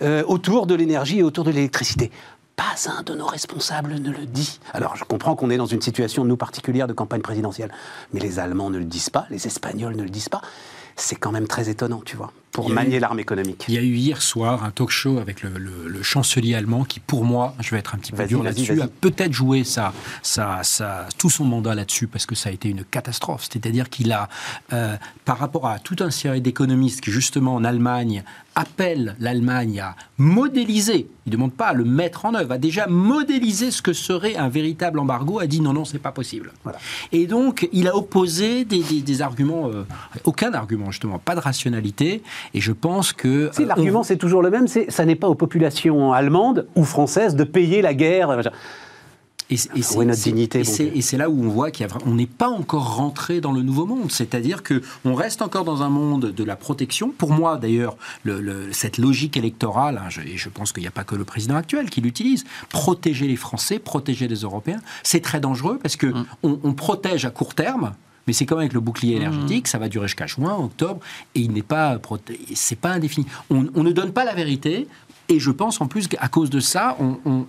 [0.01, 2.11] euh, autour de l'énergie et autour de l'électricité
[2.55, 4.59] pas un de nos responsables ne le dit.
[4.73, 7.71] Alors, je comprends qu'on est dans une situation, nous, particulière de campagne présidentielle.
[8.13, 10.41] Mais les Allemands ne le disent pas, les Espagnols ne le disent pas.
[10.95, 13.65] C'est quand même très étonnant, tu vois pour manier l'arme économique.
[13.67, 15.49] Il y a eu hier soir un talk show avec le,
[16.03, 19.33] chancelier allemand qui, pour moi, je vais être un petit peu dur là-dessus, a peut-être
[19.33, 23.47] joué ça, ça, ça, tout son mandat là-dessus parce que ça a été une catastrophe.
[23.51, 24.29] C'est-à-dire qu'il a,
[24.71, 28.23] euh, par rapport à tout un série d'économistes qui, justement, en Allemagne,
[28.55, 32.87] appellent l'Allemagne à modéliser, il ne demande pas à le mettre en œuvre, à déjà
[32.87, 36.51] modéliser ce que serait un véritable embargo, a dit non, non, c'est pas possible.
[36.63, 36.79] Voilà.
[37.11, 39.85] Et donc, il a opposé des, arguments, euh,
[40.23, 42.21] aucun argument justement, pas de rationalité,
[42.53, 43.49] et je pense que...
[43.53, 46.83] Si, l'argument, euh, c'est toujours le même, c'est ça n'est pas aux populations allemandes ou
[46.83, 48.51] françaises de payer la guerre.
[49.49, 50.61] Et, c'est notre dignité.
[50.61, 54.11] Et c'est là où on voit qu'on n'est pas encore rentré dans le nouveau monde.
[54.11, 57.13] C'est-à-dire que on reste encore dans un monde de la protection.
[57.15, 61.03] Pour moi, d'ailleurs, le, cette logique électorale, hein, et je pense qu'il n'y a pas
[61.03, 65.79] que le président actuel qui l'utilise, protéger les Français, protéger les Européens, c'est très dangereux
[65.81, 67.93] parce que on, on protège à court terme
[68.27, 70.99] Mais c'est comme avec le bouclier énergétique, ça va durer jusqu'à juin, octobre,
[71.35, 71.99] et il n'est pas,
[72.53, 73.25] c'est pas indéfini.
[73.49, 74.87] On, on ne donne pas la vérité,
[75.29, 77.45] et je pense en plus qu'à cause de ça, on,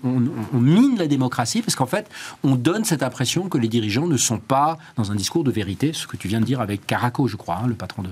[0.52, 2.08] mine la démocratie, parce qu'en fait,
[2.42, 5.92] on donne cette impression que les dirigeants ne sont pas dans un discours de vérité,
[5.92, 8.10] ce que tu viens de dire avec Caraco, je crois, hein, le patron de...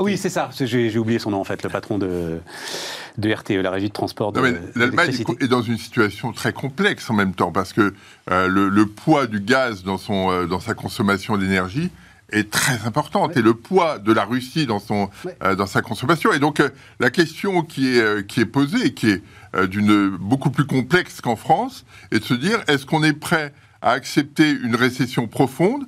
[0.00, 2.38] oui, c'est ça, j'ai oublié son nom en fait, le patron de,
[3.18, 4.40] de RTE, la régie de transport de
[4.74, 7.94] L'Allemagne est dans une situation très complexe en même temps, parce que
[8.30, 11.90] euh, le, poids du gaz dans, son, euh, dans sa consommation d'énergie
[12.30, 13.36] est très importante.
[13.36, 15.10] Et le poids de la Russie dans, son,
[15.42, 16.32] euh, dans sa consommation.
[16.32, 19.22] Et donc euh, la question qui est, euh, qui est posée, et qui est
[19.68, 23.92] d'une beaucoup plus complexe qu'en France, est de se dire est-ce qu'on est prêt à
[23.92, 25.86] accepter une récession profonde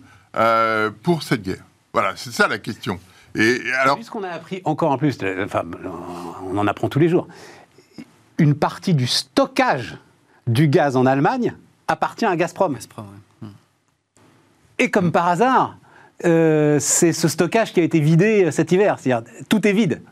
[1.03, 1.65] pour cette guerre?
[1.93, 3.01] Voilà, c'est ça la question.
[3.35, 5.65] Et, alors, qu'on a appris encore en plus, enfin,
[6.49, 7.27] on en apprend tous les jours,
[8.39, 9.99] une partie du stockage
[10.47, 11.55] du gaz en Allemagne
[11.89, 12.75] appartient à Gazprom.
[12.75, 13.07] Gazprom
[14.79, 15.77] Et comme par hasard,
[16.25, 18.99] euh, c'est ce stockage qui a été vidé euh, cet hiver.
[18.99, 20.03] C'est-à-dire, tout est vide.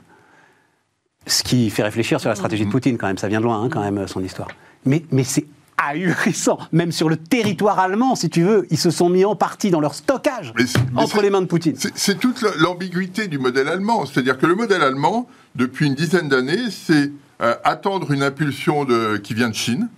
[1.27, 3.19] Ce qui fait réfléchir sur la stratégie de Poutine, quand même.
[3.19, 4.49] Ça vient de loin, hein, quand même, son histoire.
[4.85, 5.47] Mais, mais c'est
[5.79, 6.59] ahurissant.
[6.73, 9.81] Même sur le territoire allemand, si tu veux, ils se sont mis en partie dans
[9.81, 10.53] leur stockage
[10.97, 11.77] entre les mains de Poutine.
[11.95, 14.07] C'est toute l'ambiguïté du modèle allemand.
[14.07, 19.17] C'est-à-dire que le modèle allemand, depuis une dizaine d'années, c'est euh, attendre une impulsion de,
[19.17, 19.89] qui vient de Chine,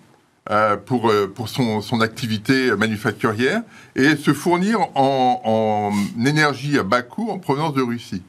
[0.50, 3.62] euh, pour, euh, pour son, son, activité manufacturière
[3.96, 8.22] et se fournir en, en, énergie à bas coût en provenance de Russie.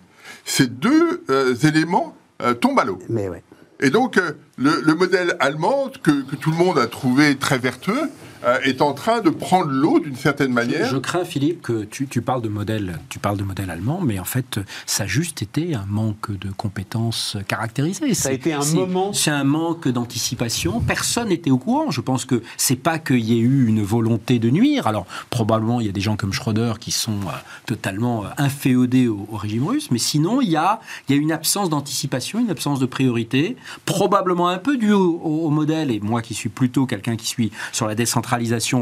[0.44, 2.16] Ces deux euh, éléments
[2.60, 3.00] tombent à l'eau.
[3.10, 3.44] Mais ouais.
[3.80, 4.20] Et donc,
[4.58, 8.10] le, le modèle allemand, que, que, tout le monde a trouvé très vertueux,
[8.46, 10.88] euh, est en train de prendre l'eau d'une certaine manière.
[10.88, 14.20] Je crains, Philippe, que tu, tu, parles de modèle, tu parles de modèle allemand, mais
[14.20, 18.14] en fait, ça a juste été un manque de compétences caractérisées.
[18.14, 19.14] Ça a été un moment.
[19.14, 20.80] C'est un manque d'anticipation.
[20.82, 21.90] Personne n'était au courant.
[21.92, 24.88] Je pense que c'est pas qu'il y ait eu une volonté de nuire.
[24.88, 27.32] Alors probablement, il y a des gens comme Schroeder qui sont euh,
[27.66, 31.32] totalement euh, inféodés au, régime russe, mais sinon, il y a, il y a une
[31.32, 35.92] absence d'anticipation, une absence de priorité, probablement un peu dû au, au modèle.
[35.92, 38.28] Et moi, qui suis plutôt quelqu'un qui suis sur la décentralisation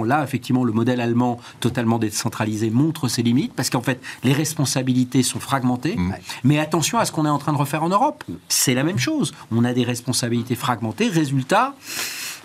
[0.06, 5.24] Là, effectivement, le modèle allemand totalement décentralisé montre ses limites parce qu'en fait, les responsabilités
[5.24, 5.96] sont fragmentées.
[5.96, 6.15] Mm.
[6.44, 8.24] Mais attention à ce qu'on est en train de refaire en Europe.
[8.50, 9.34] C'est la même chose.
[9.52, 11.10] On a des responsabilités fragmentées.
[11.10, 11.76] Résultat,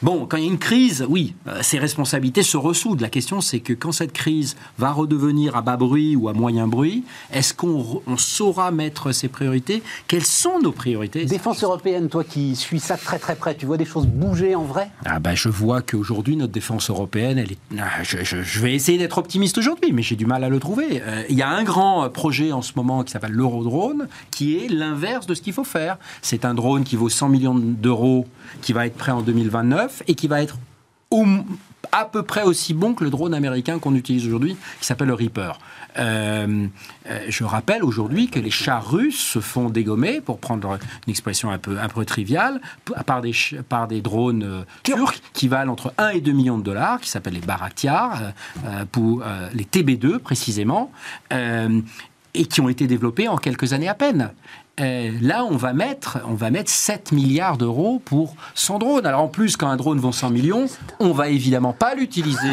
[0.03, 3.03] Bon, quand il y a une crise, oui, euh, ces responsabilités se ressoudent.
[3.03, 6.67] La question, c'est que quand cette crise va redevenir à bas bruit ou à moyen
[6.67, 9.83] bruit, est-ce qu'on saura mettre ses priorités?
[10.09, 11.27] Quelles sont nos priorités?
[11.27, 14.65] Défense européenne, toi qui suis ça très très près, tu vois des choses bouger en
[14.65, 14.91] vrai?
[15.05, 17.59] Ah ben, Je vois qu'aujourd'hui, notre défense européenne, elle est...
[17.79, 21.03] Ah, je, vais essayer d'être optimiste aujourd'hui, mais j'ai du mal à le trouver.
[21.03, 24.69] Euh, il y a un grand projet en ce moment qui s'appelle l'Eurodrone, qui est
[24.69, 25.99] l'inverse de ce qu'il faut faire.
[26.23, 28.27] C'est un drone qui vaut 100 millions d'euros,
[28.63, 30.57] qui va être prêt en 2029 et qui va être
[31.93, 35.15] à peu près aussi bon que le drone américain qu'on utilise aujourd'hui, qui s'appelle le
[35.15, 35.59] Reaper.
[35.99, 36.67] Euh,
[37.09, 41.51] euh, je rappelle aujourd'hui que les chars russes se font dégommer, pour prendre une expression
[41.51, 42.61] un peu, un peu triviale,
[43.07, 43.33] par des,
[43.69, 47.11] par des drones euh, turcs qui valent entre 1 et 2 millions de dollars, qui
[47.11, 48.33] s'appellent les Baraktiar,
[48.93, 50.93] pour les TB2 précisément,
[51.31, 54.31] et qui ont été développés en quelques années à peine.
[54.81, 59.05] Euh, là, on va mettre, on va mettre 7 milliards d'euros pour son drone.
[59.05, 60.67] Alors en plus, quand un drone vaut 100 millions,
[61.01, 62.53] on va évidemment pas l'utiliser.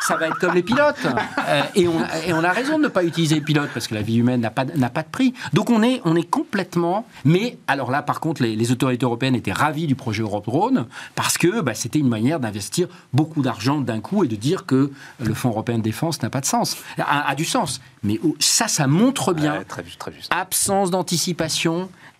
[0.00, 1.06] Ça va être comme les pilotes.
[1.48, 4.16] Euh, et, on, a raison de ne pas utiliser les pilotes parce que la vie
[4.16, 5.34] humaine n'a pas, n'a pas de prix.
[5.52, 7.06] Donc on est, on est complètement.
[7.24, 11.38] Mais alors là, par contre, les, autorités européennes étaient ravies du projet Europe Drone parce
[11.38, 15.34] que bah, c'était une manière d'investir beaucoup d'argent d'un coup et de dire que le
[15.34, 16.76] Fonds européen de défense n'a pas de sens.
[16.98, 17.80] A, du sens.
[18.02, 20.30] Mais ça, ça montre bien très, très juste.
[20.32, 21.63] absence d'anticipation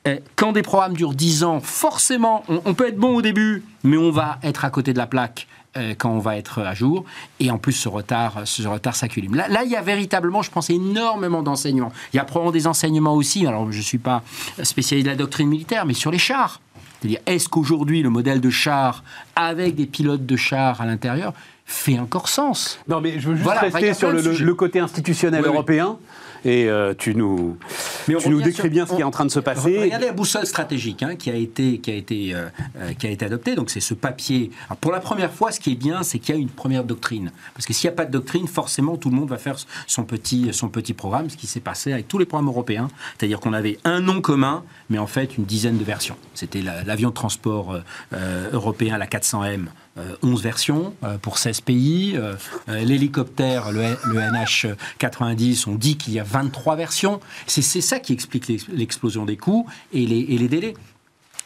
[0.07, 3.97] euh, quand des programmes durent 10 ans, forcément, on, peut être bon au début, mais
[3.97, 7.05] on va être à côté de la plaque euh, quand on va être à jour.
[7.41, 9.37] Et en plus, ce retard, ce retard s'accumule.
[9.37, 11.93] Là, là, il y a véritablement, je pense, énormément d'enseignements.
[12.13, 14.23] Il y a probablement des enseignements aussi, alors je ne suis pas
[14.63, 16.61] spécialiste de la doctrine militaire, mais sur les chars.
[17.01, 19.05] C'est-à-dire, est-ce qu'aujourd'hui, le modèle de char,
[19.37, 21.35] avec des pilotes de chars à l'intérieur,
[21.67, 22.79] fait encore sens?
[22.89, 25.99] Non, mais je veux juste rester sur le, côté institutionnel européen.
[26.45, 27.57] Et euh, tu nous,
[28.07, 29.81] tu nous décris bien ce qui est en train de se passer.
[29.81, 33.11] Regardez la boussole stratégique hein, qui, a été, qui, a été, euh, euh, qui a
[33.11, 33.55] été adoptée.
[33.55, 34.51] Donc c'est ce papier.
[34.81, 37.33] pour la première fois, ce qui est bien, c'est qu'il y a une première doctrine.
[37.55, 40.05] Parce que s'il n'y a pas de doctrine, forcément, tout le monde va faire son
[40.05, 42.89] petit, son petit programme, ce qui s'est passé avec tous les programmes européens.
[43.19, 46.17] C'est-à-dire qu'on avait un nom commun, mais en fait une dizaine de versions.
[46.35, 47.79] C'était l'avion de transport
[48.53, 49.67] européen, la 400M,
[50.23, 52.17] 11 euh, versions euh, pour 16 pays.
[52.17, 52.35] Euh,
[52.69, 57.21] l'hélicoptère, le, NH-90, on dit qu'il y a 23 versions.
[57.47, 60.75] C'est ça qui explique l'explosion des coûts et les délais.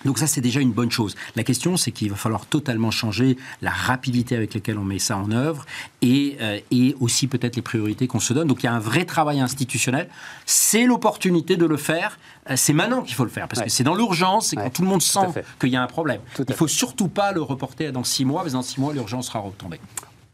[0.04, 1.16] Donc ça, c'est déjà une bonne chose.
[1.34, 5.16] La question, c'est qu'il va falloir totalement changer la rapidité avec laquelle on met ça
[5.16, 5.66] en œuvre
[6.02, 8.48] et, euh, et aussi peut-être les priorités qu'on se donne.
[8.48, 10.08] Donc il y a un vrai travail institutionnel.
[10.46, 12.18] C'est l'opportunité de le faire.
[12.50, 14.82] Euh, c'est maintenant qu'il faut le faire parce que c'est dans l'urgence et quand tout
[14.82, 16.20] le monde sent qu'il y a un problème.
[16.38, 18.92] Il ne faut surtout pas le reporter dans six mois parce que dans six mois,
[18.92, 19.80] l'urgence sera retombée.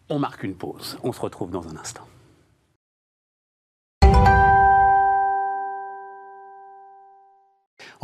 [0.09, 0.99] On marque une pause.
[1.03, 2.07] On se retrouve dans un instant.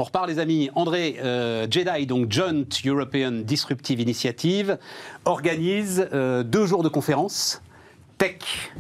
[0.01, 0.71] On repart les amis.
[0.77, 4.79] André euh, Jedi, donc Joint European Disruptive Initiative,
[5.27, 7.61] organise euh, deux jours de conférences,
[8.17, 8.39] tech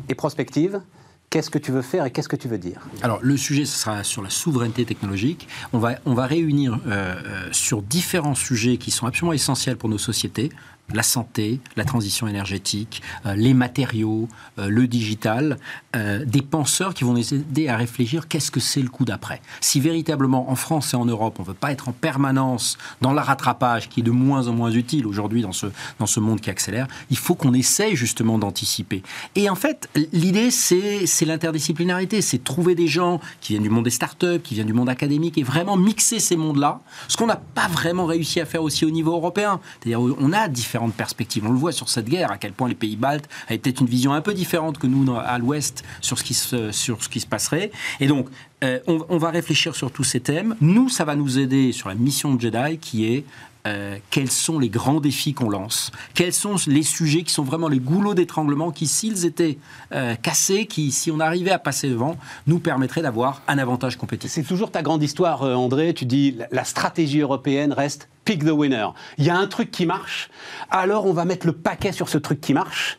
[0.08, 0.80] et prospective.
[1.28, 2.80] Qu'est-ce que tu veux faire et qu'est-ce que tu veux dire?
[3.02, 5.46] Alors, le sujet, ce sera sur la souveraineté technologique.
[5.74, 7.16] On va, on va réunir euh,
[7.52, 10.48] sur différents sujets qui sont absolument essentiels pour nos sociétés
[10.94, 15.58] la santé, la transition énergétique, euh, les matériaux, euh, le digital,
[15.96, 19.40] euh, des penseurs qui vont nous aider à réfléchir qu'est-ce que c'est le coup d'après.
[19.60, 23.12] Si véritablement en France et en Europe, on ne veut pas être en permanence dans
[23.12, 25.66] le rattrapage qui est de moins en moins utile aujourd'hui dans ce,
[25.98, 29.02] dans ce monde qui accélère, il faut qu'on essaye justement d'anticiper.
[29.34, 33.90] Et en fait, l'idée, c'est l'interdisciplinarité, c'est trouver des gens qui viennent du monde des
[33.90, 37.68] startups, qui viennent du monde académique et vraiment mixer ces mondes-là, ce qu'on n'a pas
[37.68, 39.60] vraiment réussi à faire aussi au niveau européen.
[39.80, 41.44] C'est-à-dire on a différents perspectives.
[41.46, 43.86] On le voit sur cette guerre, à quel point les pays baltes avaient peut-être une
[43.86, 47.20] vision un peu différente que nous à l'ouest sur, ce qui se, sur ce qui
[47.20, 47.70] se passerait.
[48.00, 48.28] Et donc,
[48.62, 50.54] euh, on, va réfléchir sur tous ces thèmes.
[50.60, 53.24] Nous, ça va nous aider sur la mission de Jedi qui est
[53.66, 57.68] euh, quels sont les grands défis qu'on lance, quels sont les sujets qui sont vraiment
[57.68, 59.58] les goulots d'étranglement qui, s'ils étaient
[59.92, 64.32] euh, cassés, qui, si on arrivait à passer devant, nous permettraient d'avoir un avantage compétitif?
[64.32, 65.92] C'est toujours ta grande histoire, euh, André.
[65.92, 68.88] Tu dis la stratégie européenne reste pick the winner.
[69.18, 70.30] Il y a un truc qui marche,
[70.70, 72.98] alors on va mettre le paquet sur ce truc qui marche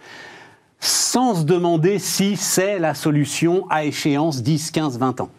[0.80, 5.30] sans se demander si c'est la solution à échéance 10, 15, 20 ans.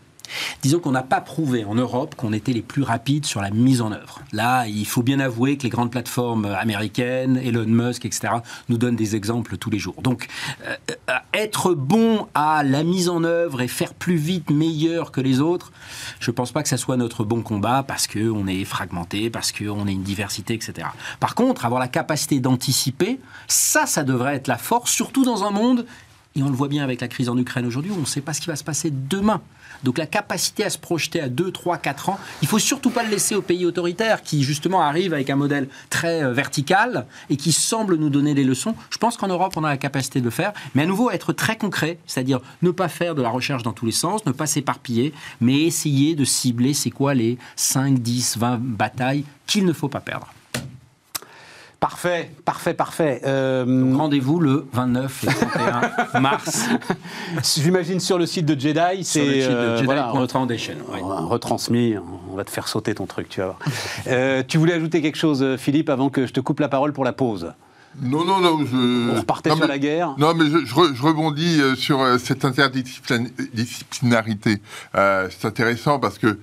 [0.62, 3.80] Disons qu'on n'a pas prouvé en Europe qu'on était les plus rapides sur la mise
[3.80, 4.20] en œuvre.
[4.32, 8.34] Là, il faut bien avouer que les grandes plateformes américaines, Elon Musk, etc.,
[8.68, 10.00] nous donnent des exemples tous les jours.
[10.02, 10.28] Donc,
[10.66, 10.76] euh,
[11.10, 15.40] euh, être bon à la mise en œuvre et faire plus vite, meilleur que les
[15.40, 15.72] autres,
[16.20, 19.52] je ne pense pas que ça soit notre bon combat parce qu'on est fragmenté, parce
[19.52, 20.88] qu'on est une diversité, etc.
[21.20, 25.50] Par contre, avoir la capacité d'anticiper, ça, ça devrait être la force, surtout dans un
[25.50, 25.86] monde
[26.34, 28.32] et on le voit bien avec la crise en Ukraine aujourd'hui, on ne sait pas
[28.32, 29.40] ce qui va se passer demain.
[29.84, 33.02] Donc la capacité à se projeter à 2, 3, 4 ans, il faut surtout pas
[33.02, 37.36] le laisser aux pays autoritaires qui justement arrivent avec un modèle très euh, vertical et
[37.36, 38.74] qui semblent nous donner des leçons.
[38.90, 41.32] Je pense qu'en Europe, on a la capacité de le faire, mais à nouveau être
[41.32, 44.46] très concret, c'est-à-dire ne pas faire de la recherche dans tous les sens, ne pas
[44.46, 49.88] s'éparpiller, mais essayer de cibler c'est quoi les 5, 10, 20 batailles qu'il ne faut
[49.88, 50.28] pas perdre.
[51.82, 53.20] Parfait, parfait, parfait.
[53.24, 55.90] Euh, rendez-vous le 29 et 31
[56.20, 56.66] mars.
[57.42, 61.96] J'imagine sur le site de Jedi, c'est euh, Jedi voilà, retransmis.
[62.30, 63.58] On va te faire sauter ton truc, tu vas voir.
[64.06, 67.02] Euh, tu voulais ajouter quelque chose, Philippe, avant que je te coupe la parole pour
[67.02, 67.52] la pause?
[68.00, 68.64] Non, non, non.
[68.64, 69.16] Je...
[69.16, 70.14] On repartait sur la guerre.
[70.18, 74.62] Non, mais je, je, rebondis sur cette interdisciplinarité.
[74.94, 76.38] c'est intéressant parce que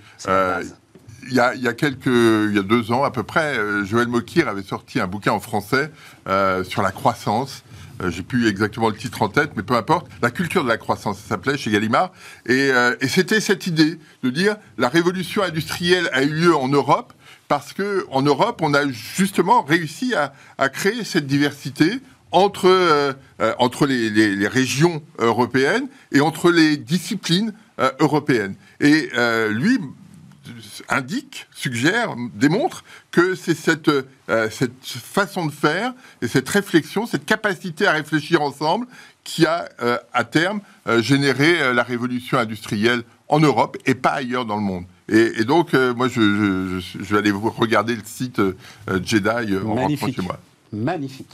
[1.30, 4.48] il y, a, quelques, il y a deux ans à peu près, euh, Joël Mokir
[4.48, 5.92] avait sorti un bouquin en français
[6.28, 7.64] euh, sur la croissance.
[8.02, 10.08] Euh, J'ai plus exactement le titre en tête, mais peu importe.
[10.22, 12.12] La culture de la croissance, ça s'appelait chez Gallimard.
[12.46, 17.14] Et, euh, c'était cette idée de dire la révolution industrielle a eu lieu en Europe
[17.48, 22.00] parce que en Europe, on a justement réussi à, créer cette diversité
[22.32, 23.16] entre,
[23.58, 28.54] entre les, régions européennes et entre les disciplines euh, européennes.
[28.82, 29.10] Et
[29.50, 29.80] lui
[30.88, 37.26] indique, suggère, démontre que c'est cette, euh, cette façon de faire et cette réflexion, cette
[37.26, 38.88] capacité à réfléchir ensemble
[39.24, 44.46] qui a euh, à terme euh, généré la révolution industrielle en Europe et pas ailleurs
[44.46, 44.86] dans le monde.
[45.12, 48.40] Et, donc, moi, je, je, vais aller regarder le site
[49.04, 50.40] Jedi en rentrant chez moi.
[50.72, 51.28] Magnifique.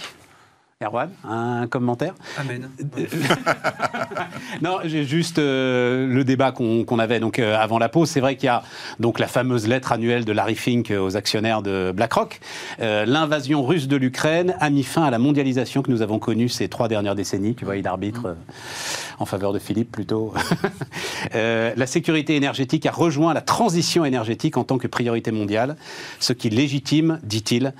[0.84, 2.70] Erwan, un commentaire Amen.
[4.62, 8.10] non, j'ai juste euh, le débat qu'on avait donc euh, avant la pause.
[8.10, 8.62] C'est vrai qu'il y a
[9.00, 12.42] donc la fameuse lettre annuelle de Larry Fink aux actionnaires de BlackRock.
[12.82, 16.50] Euh, l'invasion russe de l'Ukraine a mis fin à la mondialisation que nous avons connue
[16.50, 17.56] ces trois dernières décennies.
[17.56, 18.36] Tu vois, il arbitre
[19.18, 20.34] en faveur de Philippe plutôt.
[21.34, 25.78] la sécurité énergétique a rejoint la transition énergétique en tant que priorité mondiale,
[26.20, 27.74] ce qui légitime, dit-il,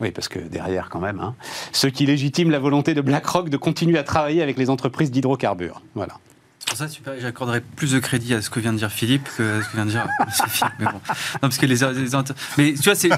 [0.00, 1.34] oui, parce que derrière, quand même, hein,
[1.72, 5.82] ce qui légitime la volonté de BlackRock de continuer à travailler avec les entreprises d'hydrocarbures.
[5.94, 6.14] Voilà.
[6.70, 6.86] Pour ça,
[7.20, 9.74] j'accorderais plus de crédit à ce que vient de dire Philippe que à ce que
[9.74, 10.74] vient de dire Philippe.
[10.78, 10.92] Mais bon.
[10.92, 11.00] Non,
[11.40, 11.80] parce que les,
[12.56, 13.10] mais tu vois, c'est,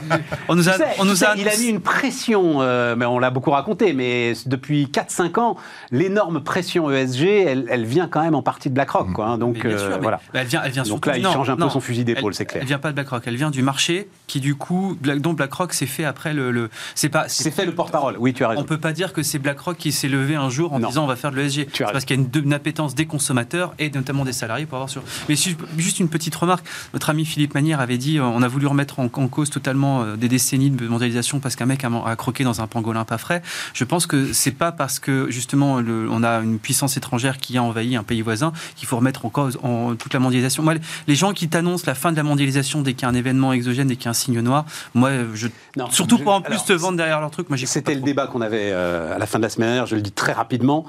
[0.48, 3.28] on nous a, on nous a, il a mis une pression, euh, mais on l'a
[3.28, 5.56] beaucoup raconté, mais depuis 4-5 ans,
[5.90, 9.26] l'énorme pression ESG, elle, elle, vient quand même en partie de BlackRock, quoi.
[9.26, 9.36] Hein.
[9.36, 10.22] donc euh, voilà.
[10.32, 12.62] elle vient, elle vient donc là, il change un peu son fusil d'épaule, c'est clair.
[12.62, 15.84] Elle vient pas de BlackRock, elle vient du marché qui du coup, dont BlackRock s'est
[15.84, 18.16] fait après le, le c'est pas, c'est fait le porte-parole.
[18.18, 18.62] Oui, tu as raison.
[18.62, 21.06] On peut pas dire que c'est BlackRock qui s'est levé un jour en disant on
[21.06, 21.66] va faire de l'ESG.
[21.74, 23.41] C'est parce qu'il y a une, une appétence des consommateurs
[23.78, 25.02] et notamment des salariés pour avoir sur.
[25.28, 25.36] Mais
[25.76, 26.64] juste une petite remarque.
[26.92, 30.16] Notre ami Philippe Manière avait dit euh, on a voulu remettre en, cause totalement euh,
[30.16, 33.42] des décennies de mondialisation parce qu'un mec a, croqué dans un pangolin pas frais.
[33.74, 37.62] Je pense que c'est pas parce que justement on a une puissance étrangère qui a
[37.62, 40.62] envahi un pays voisin qu'il faut remettre en cause en, toute la mondialisation.
[40.62, 40.74] Moi,
[41.06, 43.52] les gens qui t'annoncent la fin de la mondialisation dès qu'il y a un événement
[43.52, 45.48] exogène, dès qu'il y a un signe noir, moi, je,
[45.90, 49.14] surtout pour en plus te vendre derrière leur truc, C'était le débat qu'on avait euh,
[49.14, 50.86] à la fin de la semaine dernière, je le dis très rapidement.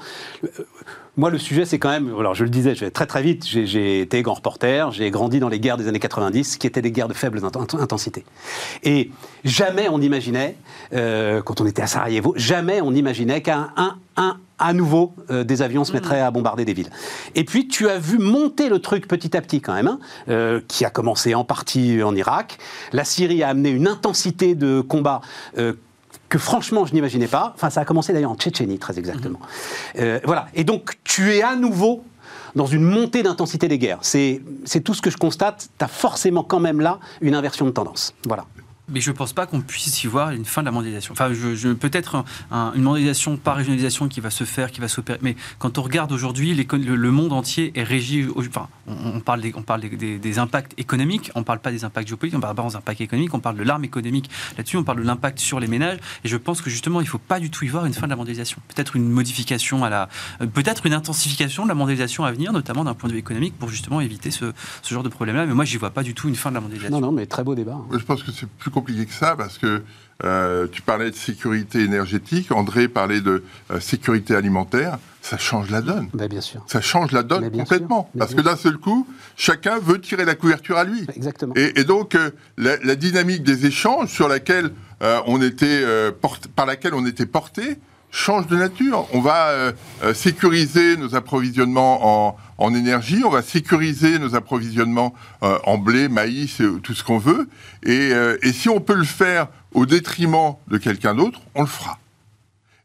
[1.16, 3.46] Moi, le sujet, c'est quand même, alors je le disais, je vais très très vite,
[3.46, 6.90] j'ai été grand reporter, j'ai grandi dans les guerres des années 90, qui étaient des
[6.90, 8.24] guerres de faible intensité.
[8.82, 9.12] Et
[9.44, 10.56] jamais on imaginait,
[10.92, 15.44] euh, quand on était à Sarajevo, jamais on imaginait qu'un un, un, à nouveau, euh,
[15.44, 15.94] des avions se mm.
[15.94, 16.90] mettraient à bombarder des villes.
[17.36, 20.60] Et puis, tu as vu monter le truc petit à petit quand même, hein, euh,
[20.66, 22.58] qui a commencé en partie en Irak.
[22.92, 25.20] La Syrie a amené une intensité de combat
[26.34, 27.52] que franchement je n'imaginais pas.
[27.54, 29.38] Enfin, ça a commencé d'ailleurs en Tchétchénie, très exactement.
[30.00, 30.48] Euh, voilà.
[30.54, 32.02] Et donc, tu es à nouveau
[32.56, 34.00] dans une montée d'intensité des guerres.
[34.02, 34.40] C'est
[34.82, 35.68] tout ce que je constate.
[35.78, 38.14] Tu as forcément quand même là une inversion de tendance.
[38.26, 38.46] Voilà.
[38.88, 41.12] Mais je ne pense pas qu'on puisse y voir une fin de la mondialisation.
[41.12, 45.18] Enfin, je, peut-être une mondialisation par régionalisation qui va se faire, qui va s'opérer.
[45.22, 48.26] Mais quand on regarde aujourd'hui, le, le, monde entier est régi.
[48.36, 52.08] Enfin, on, parle, des, on parle des, impacts économiques, on ne parle pas des impacts
[52.08, 54.98] géopolitiques, on parle pas des impacts économiques, on parle de l'arme économique là-dessus, on parle
[54.98, 55.98] de l'impact sur les ménages.
[56.24, 58.06] Et je pense que justement, il ne faut pas du tout y voir une fin
[58.06, 58.58] de la mondialisation.
[58.68, 60.08] Peut-être une modification à la.
[60.52, 63.70] Peut-être une intensification de la mondialisation à venir, notamment d'un point de vue économique, pour
[63.70, 65.46] justement éviter ce, ce genre de problème-là.
[65.46, 67.00] Mais moi, j'y vois pas du tout une fin de la mondialisation.
[67.00, 67.78] Non, non, mais très beau débat.
[67.90, 69.82] Je pense que c'est plus compliqué que ça parce que
[70.22, 74.98] euh, tu parlais de sécurité énergétique, André parlait de euh, sécurité alimentaire.
[75.22, 76.08] Ça change la donne.
[76.14, 76.64] Ben, bien sûr.
[76.66, 78.10] Ça change la donne complètement.
[78.18, 81.06] parce que d'un seul coup, chacun veut tirer la couverture à lui.
[81.16, 81.54] Exactement.
[81.56, 84.70] Et, donc, euh, la, dynamique des échanges sur laquelle
[85.26, 85.84] on était
[86.56, 87.78] par laquelle on était porté
[88.10, 89.06] change de nature.
[89.12, 89.72] On va
[90.14, 96.62] sécuriser nos approvisionnements en, en énergie, on va sécuriser nos approvisionnements euh, en blé, maïs,
[96.82, 97.48] tout ce qu'on veut.
[97.86, 101.98] Euh, et, si on peut le faire au détriment de quelqu'un d'autre, on le fera.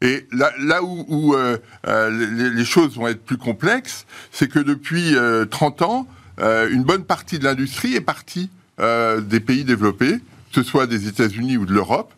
[0.02, 5.16] Et là, où, euh, les, choses vont être plus complexes, c'est que depuis
[5.52, 6.08] 30 ans,
[6.40, 10.20] une bonne partie de l'industrie est partie des pays développés,
[10.54, 12.14] que ce soit des États-Unis ou de l'Europe,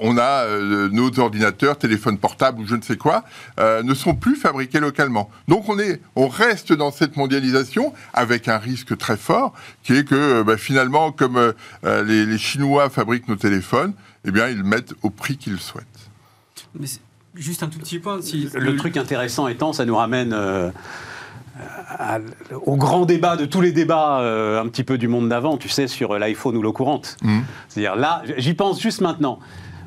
[0.00, 3.24] on a euh, nos ordinateurs, téléphones portables ou je ne sais quoi,
[3.58, 5.30] euh, ne sont plus fabriqués localement.
[5.48, 10.04] Donc on, est, on reste dans cette mondialisation avec un risque très fort qui est
[10.04, 11.52] que bah, finalement, comme
[11.84, 15.86] les, Chinois fabriquent nos téléphones, eh bien ils mettent au prix qu'ils souhaitent.
[16.78, 16.86] Mais
[17.34, 18.18] juste un tout petit point.
[18.54, 20.34] le, truc intéressant étant, ça nous ramène
[22.66, 25.68] au grand débat de tous les débats euh, un petit peu du monde d'avant, tu
[25.68, 27.16] sais, sur l'iPhone ou l'eau courante.
[27.22, 27.40] Mmh.
[27.68, 29.38] C'est-à-dire là, j'y pense juste maintenant.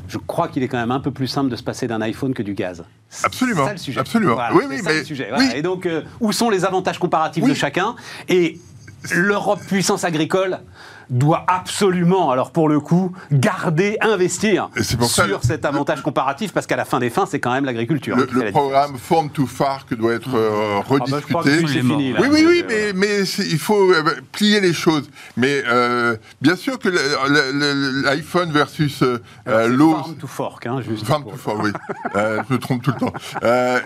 [0.07, 2.33] Je crois qu'il est quand même un peu plus simple de se passer d'un iPhone
[2.33, 2.85] que du gaz.
[3.23, 3.63] Absolument.
[3.63, 3.99] C'est ça le sujet.
[3.99, 4.37] Absolument.
[4.53, 4.99] oui, oui, mais...
[4.99, 5.29] le sujet.
[5.55, 7.95] Et donc, euh, où sont les avantages comparatifs de chacun?
[8.29, 8.59] Et
[9.11, 10.59] l'Europe puissance agricole
[11.09, 16.85] doit absolument, alors pour le coup, garder, investir sur cet avantage comparatif, parce qu'à la
[16.85, 18.15] fin des fins, c'est quand même l'agriculture.
[18.15, 22.13] Le, hein, programme Form to Farc doit être euh, ah bah, rediscuté.
[22.19, 25.09] oui, oui, oui, mais, mais il faut euh, plier les choses.
[25.35, 29.03] Mais euh, bien sûr que l'iPhone versus
[29.45, 29.91] l'eau...
[29.91, 31.05] Farm to Fork, hein, juste.
[31.05, 31.71] Farm to Fork, oui.
[32.15, 33.13] je me trompe tout le temps.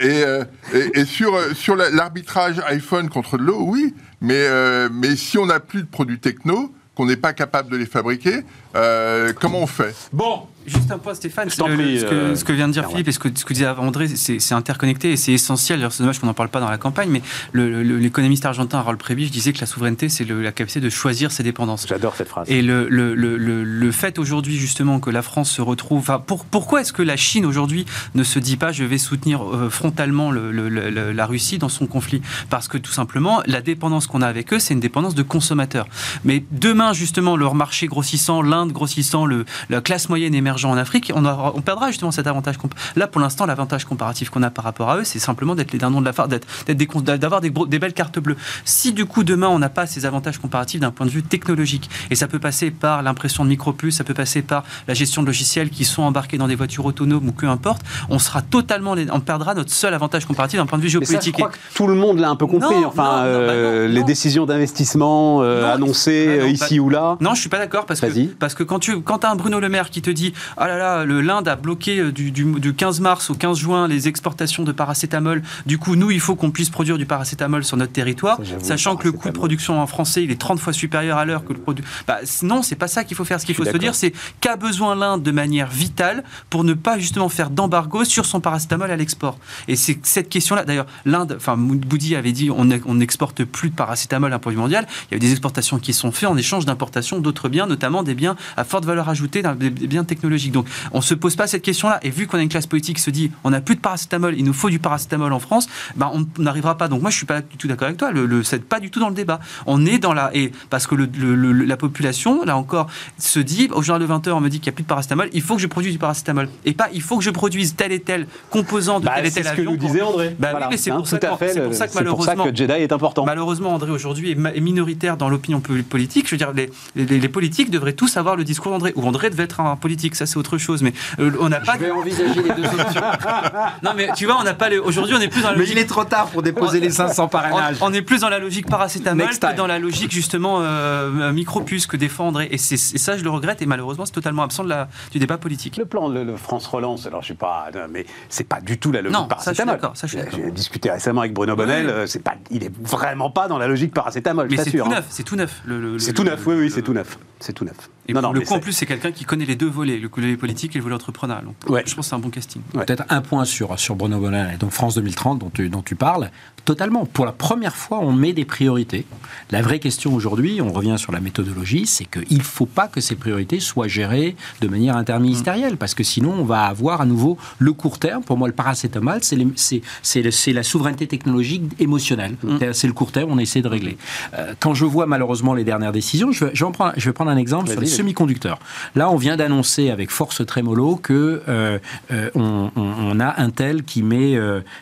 [0.01, 3.93] et, et, sur, sur l'arbitrage iPhone contre l'eau, oui.
[4.21, 4.47] Mais,
[4.91, 8.41] mais si on n'a plus de produits techno, qu'on n'est pas capable de les fabriquer,
[8.75, 9.95] euh, comment on fait?
[10.13, 11.49] Bon, Juste un point, Stéphane.
[11.49, 14.07] ce, que, ce, que, vient de dire Philippe et ce que, ce que disait André,
[14.07, 15.87] c'est interconnecté et c'est essentiel.
[15.91, 17.21] C'est dommage qu'on n'en parle pas dans la campagne, mais
[17.53, 21.85] l'économiste argentin Harold Prebisch disait que la souveraineté, c'est la capacité de choisir ses dépendances.
[21.87, 22.49] J'adore cette phrase.
[22.49, 26.19] Et le, le fait aujourd'hui, justement, que la France se retrouve.
[26.25, 29.69] Pour, pourquoi est-ce que la Chine, aujourd'hui, ne se dit pas je vais soutenir euh,
[29.69, 32.21] frontalement la Russie dans son conflit?
[32.49, 35.87] Parce que, tout simplement, la dépendance qu'on a avec eux, c'est une dépendance de consommateurs.
[36.23, 41.11] Mais demain, justement, leur marché grossissant, l'Inde, grossissant, le, la classe moyenne émergent en Afrique,
[41.15, 42.55] on, on perdra justement cet avantage.
[42.95, 45.79] Là, pour l'instant, l'avantage comparatif qu'on a par rapport à eux, c'est simplement d'être les
[45.79, 46.29] dindons de la farce,
[46.67, 48.37] d'avoir des, des, belles cartes bleues.
[48.65, 51.89] Si du coup, demain, on n'a pas ces avantages comparatifs d'un point de vue technologique,
[52.09, 55.27] et ça peut passer par l'impression de micropuces, ça peut passer par la gestion de
[55.27, 59.19] logiciels qui sont embarqués dans des voitures autonomes ou que importe, on sera totalement, on
[59.19, 61.35] perdra notre seul avantage comparatif d'un point de vue géopolitique.
[61.37, 62.75] je crois que tout le monde l'a un peu compris.
[62.85, 67.17] enfin, euh, bah les décisions d'investissement euh, annoncées bah euh, ici ou là.
[67.21, 69.59] Non, je suis pas d'accord parce que parce que quand tu quand as un Bruno
[69.59, 73.29] Le Maire qui te dit ah là là, l'Inde a bloqué du, du, 15 mars
[73.29, 75.41] au 15 juin les exportations de paracétamol.
[75.65, 79.05] Du coup, nous, il faut qu'on puisse produire du paracétamol sur notre territoire, sachant que
[79.05, 81.59] le coût de production en français il est 30 fois supérieur à l'heure que le
[81.59, 81.83] produit.
[82.07, 83.39] Bah, non, c'est pas ça qu'il faut faire.
[83.39, 86.97] Ce qu'il faut se dire, c'est qu'a besoin l'Inde de manière vitale pour ne pas
[86.97, 89.37] justement faire d'embargo sur son paracétamol à l'export.
[89.67, 90.65] Et c'est cette question-là.
[90.65, 94.87] D'ailleurs, l'Inde, enfin, Boudi avait dit on n'exporte plus de paracétamol, un produit mondial.
[95.09, 98.03] Il y a eu des exportations qui sont faites en échange d'importation d'autres biens, notamment
[98.03, 100.30] des biens à forte valeur ajoutée, des biens technologiques.
[100.51, 101.99] Donc, on se pose pas cette question-là.
[102.03, 104.35] Et vu qu'on a une classe politique qui se dit on n'a plus de paracétamol,
[104.37, 106.87] il nous faut du paracétamol en France, ben on n'arrivera pas.
[106.87, 108.11] Donc, moi, je suis pas du tout d'accord avec toi.
[108.11, 109.39] Le, le c'est pas du tout dans le débat.
[109.65, 111.05] On est dans la et parce que le,
[111.51, 114.75] la population, là encore, se dit au journal de 20h, on me dit qu'il n'y
[114.75, 117.17] a plus de paracétamol, il faut que je produise du paracétamol et pas il faut
[117.17, 119.55] que je produise tel et tel composant de bah, tel et tel avion.
[119.55, 120.35] C'est ce que nous disait André.
[120.39, 123.25] Bah, oui, mais c'est pour, ça que, malheureusement, que Jedi est important.
[123.25, 126.27] Malheureusement, André aujourd'hui est minoritaire dans l'opinion politique.
[126.27, 128.93] Je veux dire, les, les, politiques devraient tous avoir le discours d'André.
[128.95, 130.81] Ou André devait être un politique, ça c'est autre chose.
[130.83, 131.73] Mais euh, on n'a pas.
[131.73, 133.01] Je vais envisager les deux options.
[133.83, 134.69] non, mais tu vois, on n'a pas.
[134.83, 135.75] Aujourd'hui, on est plus dans la logique.
[135.75, 137.77] Mais il est trop tard pour déposer les 500 parrainages.
[137.81, 141.97] On, est plus dans la logique paracétamol que dans la logique justement euh, micropuce que
[141.97, 142.47] défend André.
[142.51, 143.61] Et, c'est ça, je le regrette.
[143.61, 145.77] Et malheureusement, c'est totalement absent de la, du débat politique.
[145.77, 149.01] Le plan de France Relance, alors je sais pas, mais c'est pas du tout la
[149.01, 149.79] logique paracétamol.
[150.03, 151.89] J'ai discuté récemment avec Bruno Bonnel.
[151.89, 154.47] Euh, c'est pas, il est vraiment pas dans la logique paracétamol.
[154.49, 155.05] Mais c'est tout, neuf.
[155.09, 155.61] C'est tout neuf.
[155.99, 156.45] C'est tout neuf.
[156.45, 157.17] Oui, oui, c'est tout neuf.
[157.39, 157.89] C'est tout neuf.
[158.07, 160.09] Et non, non, le coup, en plus, c'est quelqu'un qui connaît les deux volets, le
[160.15, 161.45] volet politique et le volet entrepreneurial.
[161.45, 162.61] Donc, je pense que c'est un bon casting.
[162.73, 165.95] Peut-être un point sur, sur Bruno Bonnel et donc France 2030 dont tu, dont tu
[165.95, 166.29] parles.
[166.65, 167.05] Totalement.
[167.05, 169.05] Pour la première fois, on met des priorités.
[169.49, 173.01] La vraie question aujourd'hui, on revient sur la méthodologie, c'est qu'il ne faut pas que
[173.01, 177.37] ces priorités soient gérées de manière interministérielle, parce que sinon, on va avoir à nouveau
[177.57, 178.23] le court terme.
[178.23, 182.35] Pour moi, le paracétamol, c'est la souveraineté technologique émotionnelle.
[182.43, 182.73] Mm.
[182.73, 183.97] C'est le court terme, on essaie de régler.
[184.33, 187.13] Euh, quand je vois malheureusement les dernières décisions, je vais, je vais, prendre, je vais
[187.13, 188.59] prendre, un exemple sur les semi-conducteurs.
[188.95, 191.77] Là, on vient d'annoncer avec force trémolo que euh,
[192.11, 194.37] euh, on, on, a Intel qui met,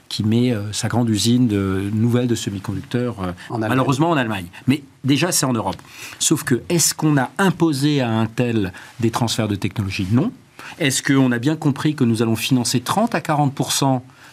[0.08, 4.48] qui met sa grande usine de nouvelles de semi-conducteurs, euh, malheureusement en Allemagne.
[4.68, 5.78] Mais déjà, c'est en Europe.
[6.20, 10.08] Sauf que, est-ce qu'on a imposé à un tel des transferts de technologie?
[10.12, 10.32] Non.
[10.78, 13.54] Est-ce qu'on a bien compris que nous allons financer 30 à 40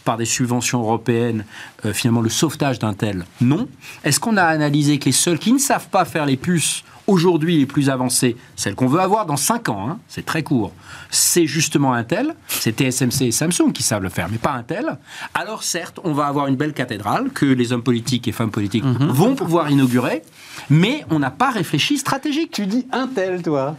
[0.04, 1.44] par des subventions européennes,
[1.84, 3.24] euh, finalement, le sauvetage d'un tel?
[3.40, 3.68] Non.
[4.04, 7.58] Est-ce qu'on a analysé que les seuls qui ne savent pas faire les puces aujourd'hui
[7.58, 10.72] les plus avancées, celles qu'on veut avoir dans 5 ans, hein, c'est très court,
[11.10, 14.98] c'est justement Intel, c'est TSMC et Samsung qui savent le faire, mais pas Intel.
[15.34, 18.84] Alors certes, on va avoir une belle cathédrale que les hommes politiques et femmes politiques
[18.84, 19.08] mhm.
[19.08, 20.22] vont pouvoir inaugurer,
[20.70, 22.50] mais on n'a pas réfléchi stratégique.
[22.52, 23.76] Tu dis Intel, toi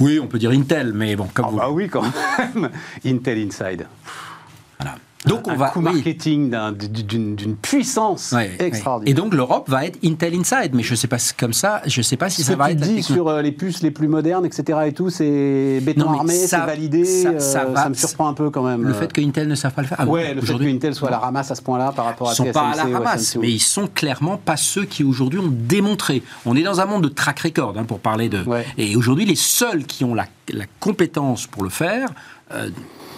[0.00, 1.56] Oui, on peut dire Intel, mais bon, comme ah vous...
[1.58, 2.70] Bah oui, quand même.
[3.04, 3.86] Intel Inside.
[4.78, 4.96] Voilà.
[5.26, 9.10] Donc on un va coup marketing d'une puissance extraordinaire.
[9.10, 12.16] Et donc l'Europe va être Intel Inside, mais je sais pas comme ça, je sais
[12.16, 12.80] pas si ça va tu être.
[12.80, 14.80] dis sur euh, les puces les plus modernes, etc.
[14.86, 17.04] et tout, c'est béton armé, c'est validé.
[17.04, 18.82] Ça, ça, euh, ça, me surprend un peu quand même.
[18.82, 19.98] Le fait que Intel ne savent pas le faire.
[20.00, 22.28] Ah, ouais, le fait que Intel soit à la ramasse à ce point-là par rapport
[22.28, 22.32] à.
[22.32, 25.52] Ils sont pas à la ramasse, mais ils sont clairement pas ceux qui aujourd'hui ont
[25.52, 26.22] démontré.
[26.46, 28.44] On est dans un monde de track record hein, pour parler de.
[28.76, 32.08] Et aujourd'hui, les seuls qui ont la, la compétence pour le faire.
[32.52, 32.70] Euh,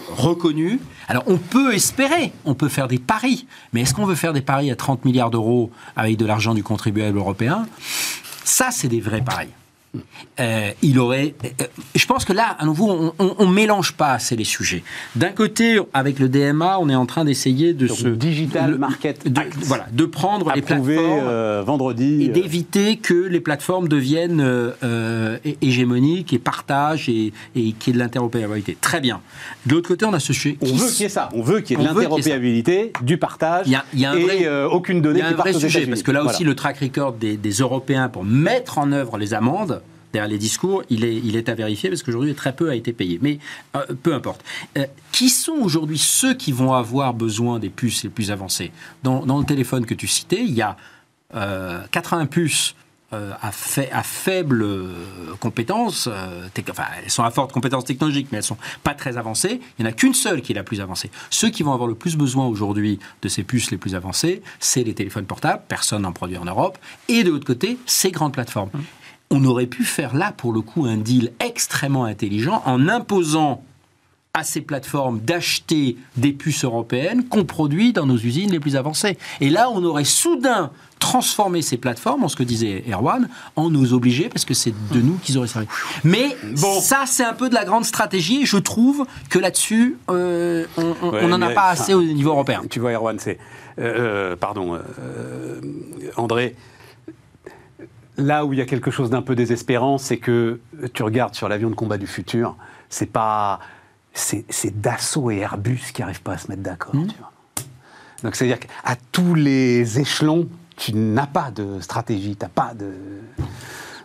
[0.09, 0.81] reconnu.
[1.09, 4.43] Alors on peut espérer, on peut faire des paris, mais est-ce qu'on veut faire des
[4.43, 7.67] paris à 30 milliards d'euros avec de l'argent du contribuable européen?
[8.45, 9.49] Ça, c'est des vrais paris.
[10.41, 11.35] Euh, il aurait.
[11.45, 11.65] Euh,
[11.95, 14.83] je pense que là, à nouveau, on, ne mélange pas assez les sujets.
[15.15, 19.43] D'un côté, avec le DMA, on est en train d'essayer de se digital market, de,
[19.63, 24.45] voilà, de prendre les plateformes euh, vendredi et d'éviter que les plateformes deviennent
[25.63, 28.77] hégémoniques et partagent et, et qu'il y ait de l'interopérabilité.
[28.81, 29.21] Très bien.
[29.67, 30.59] De l'autre côté, on a ce sujet.
[30.61, 31.29] On veut qu'il y ait ça.
[31.33, 33.67] On veut qu'il y ait de l'interopérabilité, du partage.
[33.67, 35.21] Il y a, un vrai, et aucune donnée.
[35.21, 37.53] Il y a un vrai sujet parce que là aussi, le track record des, des
[37.53, 39.83] Européens pour mettre en œuvre les amendes
[40.15, 43.19] derrière les discours, il est, à vérifier parce qu'aujourd'hui, très peu a été payé.
[43.21, 43.39] Mais
[43.75, 44.43] euh, peu importe.
[44.79, 48.71] Euh, qui sont aujourd'hui ceux qui vont avoir besoin des puces les plus avancées?
[49.03, 50.77] Dans, le téléphone que tu citais, il y a
[51.33, 52.75] 80 euh, puces
[53.13, 54.67] à, à, faible
[55.39, 56.09] compétence,
[56.69, 59.61] enfin elles sont à forte compétence technologique, mais elles sont pas très avancées.
[59.79, 61.13] Il n'y en a qu'une seule qui est la plus avancée.
[61.31, 64.83] Ceux qui vont avoir le plus besoin aujourd'hui de ces puces les plus avancées, c'est
[64.83, 65.63] les téléphones portables.
[65.69, 66.77] Personne n'en produit en Europe.
[67.07, 68.71] Et de l'autre côté, ces grandes plateformes.
[68.75, 68.81] Mmh
[69.35, 73.63] on aurait pu faire là, pour le coup, un deal extrêmement intelligent en imposant
[74.37, 79.17] à ces plateformes d'acheter des puces européennes qu'on produit dans nos usines les plus avancées.
[79.41, 83.93] Et là, on aurait soudain transformé ces plateformes, en ce que disait Erwan, en nous
[83.93, 85.69] obliger, parce que c'est de nous qu'ils auraient servi.
[86.03, 86.81] Mais bon.
[86.81, 91.29] ça, c'est un peu de la grande stratégie, et je trouve que là-dessus, euh, on
[91.29, 92.63] n'en a pas assez au niveau européen.
[92.69, 93.39] Tu vois, Erwan, c'est...
[93.79, 94.79] Euh, euh, pardon,
[96.17, 96.57] André,
[98.17, 100.61] là où il y a quelque chose d'un peu désespérant, c'est que
[100.93, 102.57] tu regardes sur l'avion de combat du futur,
[102.89, 103.61] c'est pas
[104.13, 106.95] c'est Dassault et Airbus qui n'arrivent pas à se mettre d'accord.
[106.95, 107.09] Mmh.
[108.23, 112.93] Donc c'est-à-dire qu'à tous les échelons, tu n'as pas de stratégie, tu n'as pas de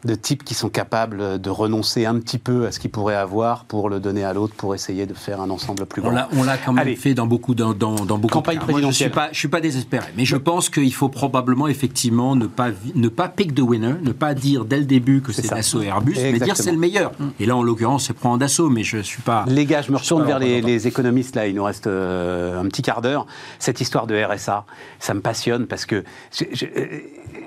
[0.05, 3.65] de types qui sont capables de renoncer un petit peu à ce qu'ils pourraient avoir
[3.65, 6.27] pour le donner à l'autre, pour essayer de faire un ensemble plus grand.
[6.33, 8.81] On l'a quand même fait dans beaucoup, dans, dans, beaucoup Campagne présidentielle.
[8.81, 12.35] je ne suis, pas, je suis pas désespéré, mais je pense qu'il faut probablement effectivement
[12.35, 15.49] ne pas, ne pas pick the winner, ne pas dire dès le début que c'est
[15.49, 17.11] Dassault et Airbus, mais dire c'est le meilleur.
[17.39, 19.45] Et là, en l'occurrence, c'est prendre Dassault, mais je ne suis pas...
[19.47, 22.81] Les gars, je me retourne vers les, économistes, là, il nous reste euh, un petit
[22.81, 23.25] quart d'heure.
[23.59, 24.65] Cette histoire de RSA,
[24.99, 26.03] ça me passionne parce que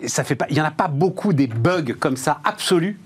[0.06, 2.98] ça fait pas, il n'y en a pas beaucoup des bugs comme ça absolus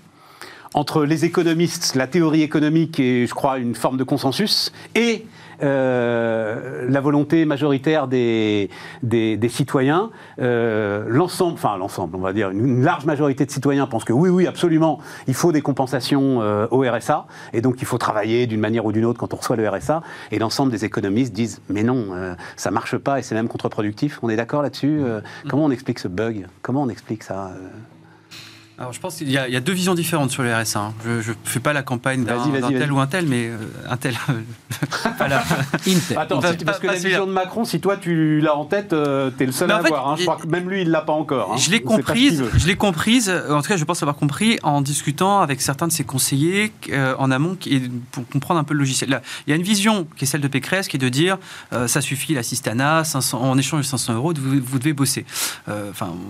[0.76, 5.24] entre les économistes, la théorie économique et, je crois, une forme de consensus, et
[5.62, 8.68] euh, la volonté majoritaire des,
[9.02, 10.10] des, citoyens.
[10.38, 14.28] Euh, l'ensemble, enfin l'ensemble, on va dire, une, large majorité de citoyens pensent que oui,
[14.28, 18.60] oui, absolument, il faut des compensations euh, au RSA, et donc il faut travailler d'une
[18.60, 21.84] manière ou d'une autre quand on reçoit le RSA, et l'ensemble des économistes disent, mais
[21.84, 22.08] non,
[22.56, 24.18] ça marche pas, et c'est même contre-productif.
[24.22, 25.00] On est d'accord là-dessus
[25.48, 26.46] Comment on explique ce bug?
[26.60, 27.52] Comment on explique ça
[28.78, 30.78] alors, je pense qu'il y, a deux visions différentes sur le RSA.
[30.80, 30.94] Hein.
[31.02, 33.56] Je ne fais pas la campagne d'un tel ou un tel, mais euh,
[33.88, 34.14] un tel.
[36.16, 39.44] Attends, parce que la vision de Macron, si toi tu l'as en tête, euh, tu
[39.44, 40.08] es le seul à l'avoir.
[40.08, 40.16] Hein.
[40.18, 41.54] Je crois que même lui, il ne l'a pas encore.
[41.54, 41.56] Hein.
[41.56, 45.40] Je l'ai comprise, je l'ai comprise, en tout cas, je pense avoir compris en discutant
[45.40, 47.80] avec certains de ses conseillers euh, en amont et
[48.12, 49.08] pour comprendre un peu le logiciel.
[49.08, 51.38] Là, il y a une vision qui est celle de Pécresse qui est de dire
[51.86, 55.24] ça suffit, l'assistanat, en échange de 500 euros, vous, devez bosser.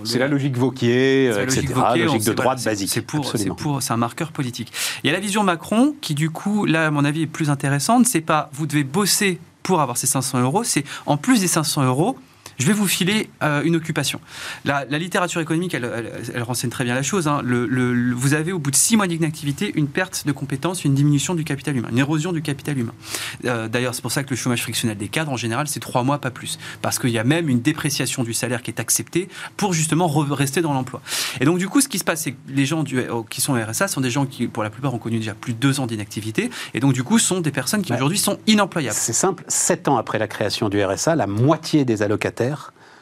[0.05, 1.66] c'est la logique Vauquier, etc.
[1.76, 2.91] La logique de droite basique.
[2.91, 4.72] C'est pour, c'est pour, c'est un marqueur politique.
[5.03, 7.51] Il y a la vision Macron qui, du coup, là, à mon avis, est plus
[7.51, 8.07] intéressante.
[8.07, 11.84] C'est pas vous devez bosser pour avoir ces 500 euros, c'est en plus des 500
[11.84, 12.16] euros,
[12.59, 14.20] je vais vous filer euh, une occupation.
[14.64, 17.28] La, littérature économique, elle, renseigne très bien la chose.
[17.28, 17.40] Hein.
[17.44, 21.34] Le, vous avez au bout de six mois d'inactivité une perte de compétences, une diminution
[21.34, 22.94] du capital humain, une érosion du capital humain.
[23.44, 26.02] Euh, d'ailleurs, c'est pour ça que le chômage frictionnel des cadres, en général, c'est trois
[26.02, 26.59] mois, pas plus.
[26.82, 30.62] Parce qu'il y a même une dépréciation du salaire qui est acceptée pour justement rester
[30.62, 31.02] dans l'emploi.
[31.40, 33.40] Et donc, du coup, ce qui se passe, c'est que les gens du, euh, qui
[33.40, 35.59] sont au RSA sont des gens qui, pour la plupart, ont connu déjà plus de
[35.59, 36.50] deux ans d'inactivité.
[36.74, 38.96] Et donc, du coup, sont des personnes qui aujourd'hui sont inemployables.
[38.98, 42.45] C'est simple, sept ans après la création du RSA, la moitié des allocataires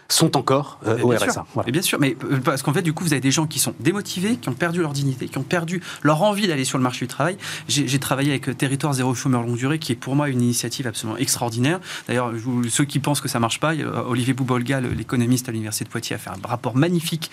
[0.09, 1.47] sont encore euh, au RSA.
[1.67, 3.59] Et bien sûr, mais euh, parce qu'en fait, du coup, vous avez des gens qui
[3.59, 6.85] sont démotivés, qui ont perdu leur dignité, qui ont perdu leur envie d'aller sur le
[6.85, 7.37] marché du travail.
[7.69, 10.87] J'ai travaillé avec euh, Territoire Zéro Chômeur Longue Durée, qui est pour moi une initiative
[10.87, 11.81] absolument extraordinaire.
[12.07, 12.33] D'ailleurs,
[12.69, 13.75] ceux qui pensent que ça marche pas,
[14.07, 17.31] Olivier Boubolga, l'économiste à l'Université de Poitiers, a fait un rapport magnifique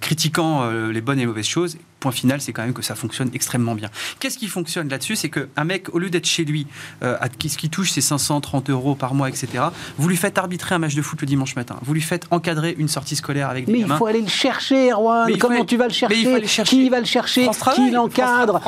[0.00, 1.76] critiquant les bonnes et mauvaises choses.
[2.02, 3.88] Point final, c'est quand même que ça fonctionne extrêmement bien.
[4.18, 5.14] Qu'est-ce qui fonctionne là-dessus?
[5.14, 6.66] C'est qu'un mec, au lieu d'être chez lui,
[7.00, 9.64] à, qui, qui touche ses 530 euros par mois, etc.,
[9.98, 11.76] vous lui faites arbitrer un match de foot le dimanche matin.
[11.82, 14.90] Vous lui faites encadrer une sortie scolaire avec des Mais il faut aller le chercher,
[14.90, 15.30] Erwan.
[15.38, 16.16] Comment tu vas le chercher,
[16.64, 17.48] Qui va le chercher?
[17.74, 18.60] Qui l'encadre?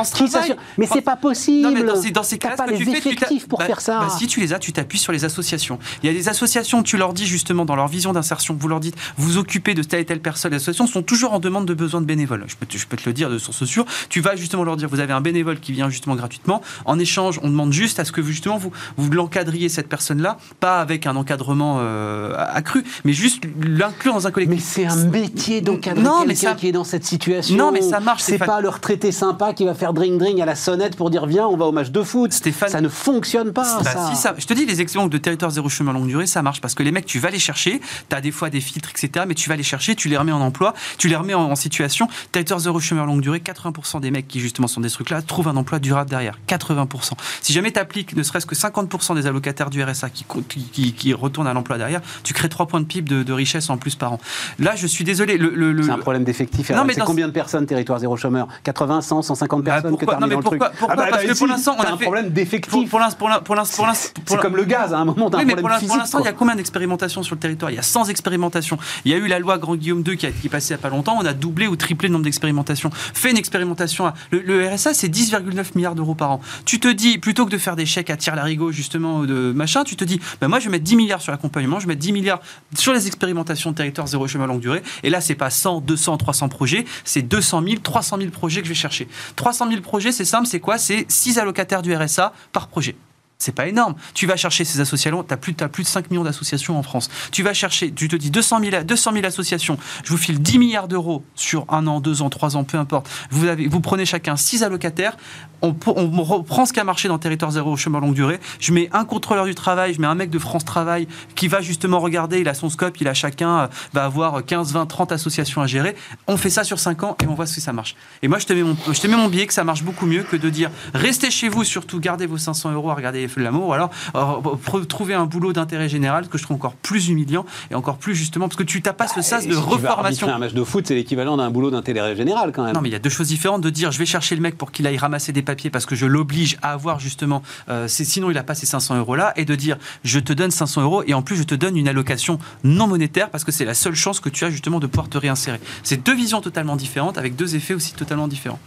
[0.78, 1.68] Mais c'est pas possible.
[1.68, 4.00] Non, mais dans ces, dans ces cas-là, pas les effectifs pour bah, faire ça.
[4.00, 5.78] Bah, si tu les as, tu t'appuies sur les associations.
[6.02, 8.80] Il y a des associations, tu leur dis justement dans leur vision d'insertion, vous leur
[8.80, 10.52] dites, vous occupez de telle et telle personne.
[10.52, 12.44] Les associations sont toujours en demande de besoin de bénévoles.
[12.46, 13.84] Je peux, te, je peux te le dire de source sûre.
[14.08, 16.60] Tu vas justement leur dire, vous avez un bénévole qui vient justement gratuitement.
[16.84, 20.80] En échange, on demande juste à ce que justement vous, vous l'encadriez cette personne-là, pas
[20.80, 24.56] avec un encadrement euh, accru, mais juste l'inclure dans un collectif.
[24.56, 27.56] Mais c'est un métier d'encadrer quelqu'un qui est dans cette situation.
[27.56, 28.22] Non, mais ça marche.
[28.22, 31.46] C'est pas le retraité sympa qui va faire dring-dring à la sonnette pour dire viens,
[31.46, 32.32] on va au match de foot.
[32.32, 33.80] Stéphane, ça ne fonctionne pas.
[33.82, 34.10] Bah, ça.
[34.10, 34.34] Si ça.
[34.36, 36.82] Je te dis, les exemples de territoire zéro chemin longue durée, ça marche parce que
[36.82, 37.80] les mecs, tu vas les chercher.
[38.08, 39.24] Tu as des fois des filtres, etc.
[39.26, 42.08] Mais tu vas les chercher, tu les remets en emploi, tu les remets en, situation.
[42.32, 45.48] Territoire zéro chemin longue durée, 80% des mecs qui justement sont des trucs là trouvent
[45.48, 46.38] un emploi durable derrière.
[46.48, 47.12] 80%.
[47.40, 51.12] Si jamais tu appliques ne serait-ce que 50% des allocataires du RSA qui, qui, qui,
[51.12, 53.94] retournent à l'emploi derrière, tu crées 3 points de PIB de, de richesse en plus
[53.94, 54.20] par an.
[54.58, 55.36] Là, je suis désolé.
[55.36, 56.66] Le, C'est un problème d'effectif.
[56.66, 58.48] C'est combien de personnes, territoire zéro chômeur?
[58.64, 61.76] 80, 100, 150 personnes pourquoi, non, mais pourquoi, pourquoi ah bah, Parce que pour l'instant,
[61.78, 62.90] on a un problème d'effectif.
[62.90, 63.86] Pour, l'instant,
[64.26, 64.92] c'est comme le gaz.
[64.92, 67.34] À un moment, on a un problème Pour l'instant, il y a combien d'expérimentations sur
[67.34, 67.70] le territoire?
[67.70, 68.78] Il y a 100 expérimentations.
[69.04, 70.82] Il y a eu la loi Grand Guillaume II qui, est passée il n'y a
[70.82, 71.16] pas longtemps.
[71.18, 72.90] On a doublé ou triplé le nombre d'expérimentations.
[73.12, 74.12] Fais une expérimentation.
[74.30, 76.40] Le, le RSA, c'est 10,9 milliards d'euros par an.
[76.64, 79.84] Tu te dis, plutôt que de faire des chèques à tir larigot, justement, de machin,
[79.84, 82.02] tu te dis, ben moi, je vais mettre 10 milliards sur l'accompagnement, je vais mettre
[82.02, 82.40] 10 milliards
[82.76, 84.82] sur les expérimentations de territoire zéro chemin longue durée.
[85.02, 88.66] Et là, c'est pas 100, 200, 300 projets, c'est 200 000, 300 000 projets que
[88.66, 89.08] je vais chercher.
[89.36, 90.78] 300 000 projets, c'est simple, c'est quoi?
[90.78, 92.96] C'est 6 allocataires du RSA par projet.
[93.44, 93.94] C'est pas énorme.
[94.14, 97.10] Tu vas chercher ces associations, tu as plus, plus de 5 millions d'associations en France.
[97.30, 100.58] Tu vas chercher, tu te dis 200 000, 200 000 associations, je vous file 10
[100.58, 103.06] milliards d'euros sur un an, deux ans, trois ans, peu importe.
[103.30, 105.18] Vous, avez, vous prenez chacun 6 allocataires,
[105.60, 108.40] on, on reprend ce qui a marché dans Territoire Zéro au chemin longue durée.
[108.60, 111.60] Je mets un contrôleur du travail, je mets un mec de France Travail qui va
[111.60, 115.12] justement regarder, il a son scope, il a chacun, euh, va avoir 15, 20, 30
[115.12, 115.96] associations à gérer.
[116.26, 117.96] On fait ça sur 5 ans et on voit si ça marche.
[118.22, 120.06] Et moi, je te mets mon, je te mets mon billet que ça marche beaucoup
[120.06, 123.28] mieux que de dire restez chez vous, surtout gardez vos 500 euros à regarder les
[123.34, 126.74] feux de l'amour, ou alors euh, trouver un boulot d'intérêt général que je trouve encore
[126.74, 129.54] plus humiliant et encore plus justement parce que tu t'as pas ce sas Et de
[129.54, 130.28] si tu vas reformation.
[130.28, 132.74] un match de foot, c'est l'équivalent d'un boulot d'intérêt général quand même.
[132.74, 134.56] Non, mais il y a deux choses différentes de dire je vais chercher le mec
[134.56, 138.30] pour qu'il aille ramasser des papiers parce que je l'oblige à avoir justement, euh, sinon
[138.30, 141.02] il n'a pas ces 500 euros là, et de dire je te donne 500 euros
[141.06, 143.94] et en plus je te donne une allocation non monétaire parce que c'est la seule
[143.94, 145.60] chance que tu as justement de pouvoir te réinsérer.
[145.82, 148.60] C'est deux visions totalement différentes avec deux effets aussi totalement différents.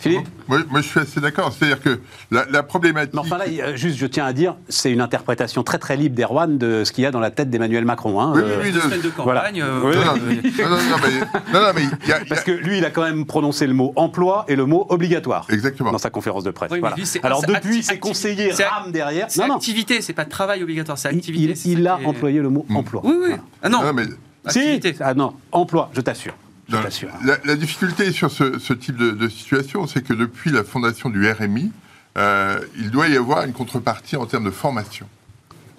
[0.00, 1.52] Philippe Moi, moi, je suis assez d'accord.
[1.52, 3.12] C'est-à-dire que la, la problématique.
[3.14, 6.56] Mais enfin là, juste, je tiens à dire, c'est une interprétation très très libre d'Erwan
[6.58, 8.20] de ce qu'il y a dans la tête d'Emmanuel Macron.
[8.20, 8.32] hein.
[8.34, 9.40] Oui, Euh, oui, oui, de- voilà.
[9.40, 9.62] campagne.
[9.62, 12.08] euh, Oui, Non, non, non, non, non, mais, non, non, mais il y a- il
[12.08, 14.64] y a- Parce que lui, il a quand même prononcé le mot emploi et le
[14.66, 15.92] mot obligatoire Exactement.
[15.92, 16.70] dans sa conférence de presse.
[16.72, 16.96] Oui, Voilà.
[16.96, 19.26] lui, Alors depuis, ses conseillers rament derrière.
[19.28, 21.54] C'est Non, non, activité, c'est pas travail obligatoire, c'est activité.
[21.66, 22.76] il- a employé le mot Mm.
[22.76, 23.00] emploi.
[23.04, 23.18] Oui, oui.
[23.28, 23.42] Voilà.
[23.62, 24.04] Ah non, non, mais
[24.48, 24.94] Si, activité.
[25.00, 26.34] ah non, emploi, je t'assure.
[26.70, 27.10] Non, t'assure.
[27.24, 31.10] La, la difficulté sur ce, ce type de, de situation, c'est que depuis la fondation
[31.10, 31.72] du RMI,
[32.18, 35.06] euh, il doit y avoir une contrepartie en termes de formation.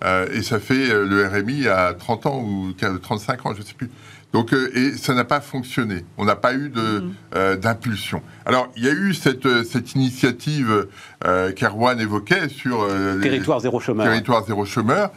[0.04, 3.62] Euh, et ça fait euh, le RMI à 30 ans ou 15 35 ans, je
[3.62, 3.90] ne sais plus.
[4.34, 6.06] Donc, et ça n'a pas fonctionné.
[6.18, 7.04] On n'a pas eu de,
[7.36, 8.24] euh, d'impulsion.
[8.46, 10.88] Alors, il y a eu cette, cette initiative
[11.58, 12.88] qu'Erwan évoquait sur
[13.22, 14.06] Territoire zéro chômeur.
[14.06, 15.12] territoires zéro chômeur,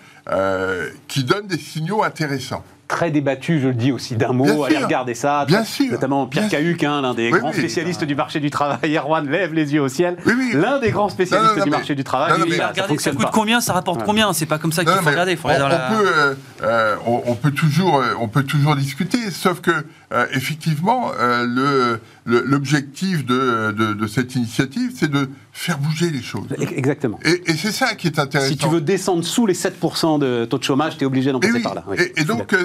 [1.07, 2.65] qui donne des signaux intéressants.
[2.87, 4.45] Très débattu, je le dis aussi d'un mot.
[4.45, 4.85] Bien Allez sûr.
[4.85, 5.47] regarder ça.
[5.47, 5.91] Bien sûr.
[5.91, 7.57] Notamment Pierre Bien Cahuc, hein, l'un des Oui, grands oui.
[7.57, 8.95] spécialistes du marché du travail.
[8.97, 10.19] Erwan lève les yeux au ciel.
[10.27, 10.51] Oui, oui.
[10.53, 12.33] L'un des grands spécialistes Non, non, non, du mais- marché du travail.
[12.33, 13.31] non, non, lui, mais- ça, ça Regardez, ça fonctionne coûte pas.
[13.33, 14.05] combien, ça rapporte Ouais.
[14.07, 14.33] combien?
[14.35, 15.33] C'est pas comme ça qu'il Non, faut mais regarder.
[15.33, 15.97] Il faut on, regarder dans on la.
[16.03, 19.71] peut, euh, euh, on, on peut toujours, euh, on peut toujours discuter, sauf que
[20.15, 21.97] euh, effectivement, euh,
[22.27, 26.47] l'objectif de, de- de cette initiative, c'est de faire bouger les choses.
[26.59, 27.19] Exactement.
[27.25, 28.51] Et, et c'est ça qui est intéressant.
[28.51, 31.39] Si tu veux descendre sous les 7% de taux de chômage, tu es obligé d'en
[31.39, 31.63] Et, passer oui.
[31.63, 31.85] par là.
[31.87, 32.65] Oui, et, et donc, euh,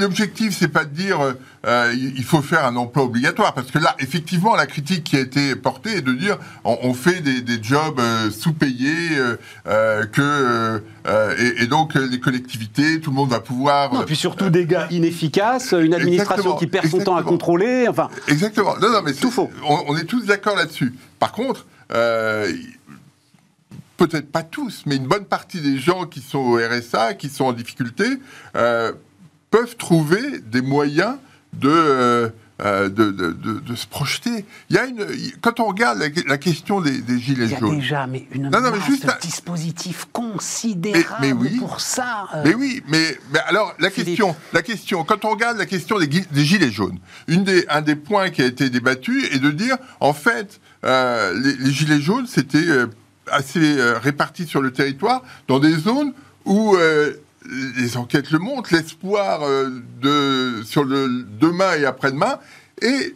[0.00, 1.18] l'objectif, c'est pas de dire
[1.66, 5.20] euh, il faut faire un emploi obligatoire, parce que là, effectivement, la critique qui a
[5.20, 9.10] été portée est de dire on, on fait des, des jobs euh, sous-payés,
[10.12, 10.82] que
[11.38, 13.92] et, et donc les collectivités, tout le monde va pouvoir.
[13.92, 17.22] Non, euh, puis surtout des gars inefficaces, une administration Exactement, qui perd son temps à
[17.22, 17.86] contrôler.
[17.88, 18.76] Enfin, Exactement.
[18.80, 19.50] Non, non, mais Tout faux.
[19.68, 20.94] On, on est tous d'accord là-dessus.
[21.18, 22.52] Par contre, euh,
[23.96, 27.44] peut-être pas tous, mais une bonne partie des gens qui sont au RSA, qui sont
[27.44, 28.04] en difficulté,
[28.56, 28.92] euh,
[29.50, 31.16] peuvent trouver des moyens
[31.54, 32.30] de,
[32.60, 34.44] euh, de, de- de- de se projeter.
[34.70, 35.06] Il y a une,
[35.40, 37.78] quand on regarde la, la question des, des il gilets y a jaunes.
[37.78, 41.56] déjà mais une Non, non, mais juste de un- dispositifs considérables Mais- mais oui.
[41.58, 42.28] pour ça.
[42.34, 42.42] euh.
[42.44, 44.08] Mais oui, mais, mais alors la Philippe.
[44.16, 46.10] question, la question, quand on regarde la question des,
[46.44, 46.98] gilets jaunes,
[47.28, 51.32] une des, un des points qui a été débattu est de dire, en fait, euh,
[51.40, 52.66] les, les gilets jaunes, c'était
[53.30, 56.12] assez euh, réparti sur le territoire, dans des zones
[56.44, 56.76] où
[57.76, 59.70] les enquêtes le montrent, l'espoir euh,
[60.02, 62.38] de sur le demain et après-demain
[62.82, 63.14] est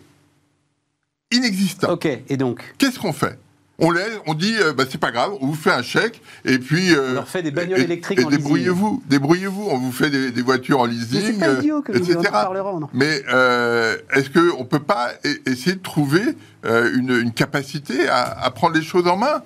[1.33, 1.93] inexistant.
[1.93, 3.39] Ok, et donc Qu'est-ce qu'on fait?
[3.79, 6.59] On laisse, on dit, euh, bah, c'est pas grave, on vous fait un chèque, et
[6.59, 6.95] puis...
[6.95, 8.43] euh, On leur fait des bagnoles et- électriques et en leasing.
[8.45, 11.83] débrouillez-vous, débrouillez-vous, on vous fait des, des voitures en Mais c'est leasing, pas euh, idiot
[11.83, 12.19] que nous etc.
[12.19, 12.81] en parlerons.
[12.81, 12.89] non.
[12.93, 16.23] Mais euh, est-ce qu'on ne peut pas e- essayer de trouver
[16.65, 19.43] euh, une, une capacité à, à prendre les choses en main?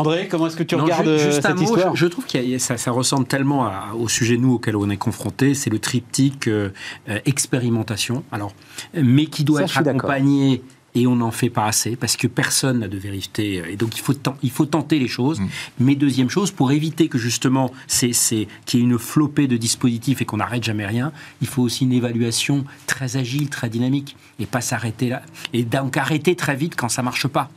[0.00, 2.06] André, comment est-ce que tu Non, regardes euh, juste un cette mot, histoire je, je
[2.06, 5.70] trouve que ça, ça ressemble tellement à- au sujet nous auquel on est confronté, c'est
[5.70, 6.70] le triptyque euh,
[7.08, 8.22] euh, expérimentation.
[8.32, 8.52] Alors,
[8.94, 10.62] mais qui doit Ça, être accompagné
[10.94, 14.00] et on n'en fait pas assez parce que personne n'a de vérité et donc il
[14.00, 15.40] faut il faut tenter les choses.
[15.78, 19.56] Mais deuxième chose, pour éviter que justement c'est c'est qu'il y ait une flopée de
[19.56, 24.16] dispositifs et qu'on n'arrête jamais rien, il faut aussi une évaluation très agile, très dynamique
[24.40, 25.22] et pas s'arrêter là
[25.52, 27.50] et donc arrêter très vite quand ça marche pas.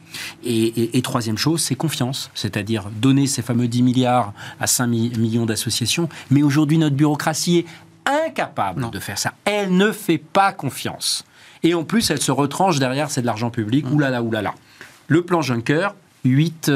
[0.44, 4.88] Et, et- et troisième chose, c'est confiance, c'est-à-dire donner ces fameux 10 milliards à 5
[4.88, 6.10] mi- millions d'associations.
[6.32, 7.66] Mais aujourd'hui, notre bureaucratie est
[8.06, 8.90] incapable Non.
[8.90, 9.34] de faire ça.
[9.46, 11.24] Elle ne fait pas confiance.
[11.64, 13.86] Et en plus, elle se retranche derrière, c'est de l'argent public.
[13.91, 14.53] Oulala, oulala.
[15.07, 15.89] Le plan Juncker,
[16.24, 16.72] 8,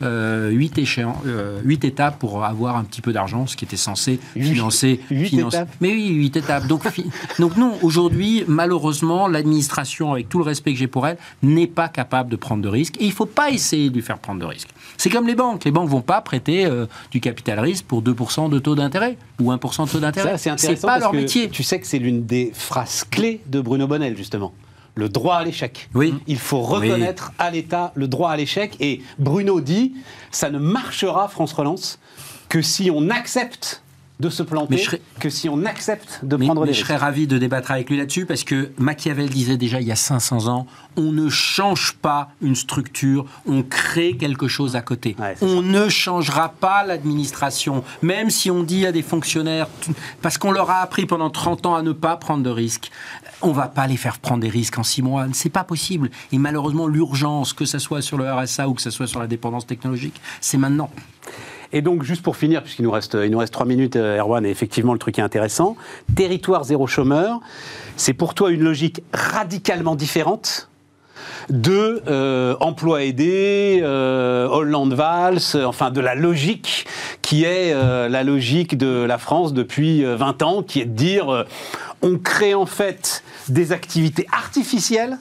[0.00, 1.20] huit, échéants,
[1.64, 5.00] huit étapes pour avoir un petit peu d'argent, ce qui était censé financer.
[5.10, 6.66] Huit étapes Mais oui, huit étapes.
[6.66, 6.82] Donc,
[7.38, 11.88] donc non, aujourd'hui, malheureusement, l'administration, avec tout le respect que j'ai pour elle, n'est pas
[11.88, 12.96] capable de prendre de risques.
[13.00, 14.70] Et il ne faut pas essayer de lui faire prendre de risques.
[14.96, 15.64] C'est comme les banques.
[15.64, 16.68] Les banques ne vont pas prêter
[17.10, 20.36] du capital risque pour 2% de taux d'intérêt ou 1% de taux d'intérêt.
[20.38, 21.48] C'est pas leur métier.
[21.48, 24.52] Tu sais que c'est l'une des phrases clés de Bruno Bonnel, justement
[25.00, 25.88] le droit à l'échec.
[25.94, 26.14] Oui.
[26.26, 28.76] Il faut reconnaître à l'État le droit à l'échec.
[28.80, 29.94] Et Bruno dit,
[30.30, 31.98] ça ne marchera, France Relance,
[32.48, 33.82] que si on accepte
[34.20, 34.86] de se planter
[35.18, 37.96] que si on accepte de prendre des mais Je serais ravi de débattre avec lui
[37.96, 40.66] là-dessus parce que Machiavel disait déjà il y a 500 ans
[40.96, 45.16] on ne change pas une structure, on crée quelque chose à côté.
[45.40, 49.68] on ne changera pas l'administration, même si on dit à des fonctionnaires,
[50.22, 52.90] parce qu'on leur a appris pendant 30 ans à ne pas prendre de risques,
[53.42, 55.26] on va pas les faire prendre des risques en 6 mois.
[55.32, 56.10] C'est pas possible.
[56.32, 59.26] Et malheureusement, l'urgence, que ce soit sur le RSA ou que ce soit sur la
[59.26, 60.90] dépendance technologique, c'est maintenant.
[61.72, 63.16] Et donc, juste pour finir, puisqu'il nous reste,
[63.52, 65.76] 3 minutes, euh, Erwan, et effectivement, le truc est intéressant.
[66.16, 67.40] Territoire zéro chômeur,
[67.96, 70.68] c'est pour toi une logique radicalement différente
[71.48, 76.86] de euh, emploi aidé, euh, Hollande-Valls, enfin de la logique
[77.22, 81.46] qui est la logique de la France depuis 20 ans, qui est de dire
[82.02, 85.18] on crée en fait des activités artificielles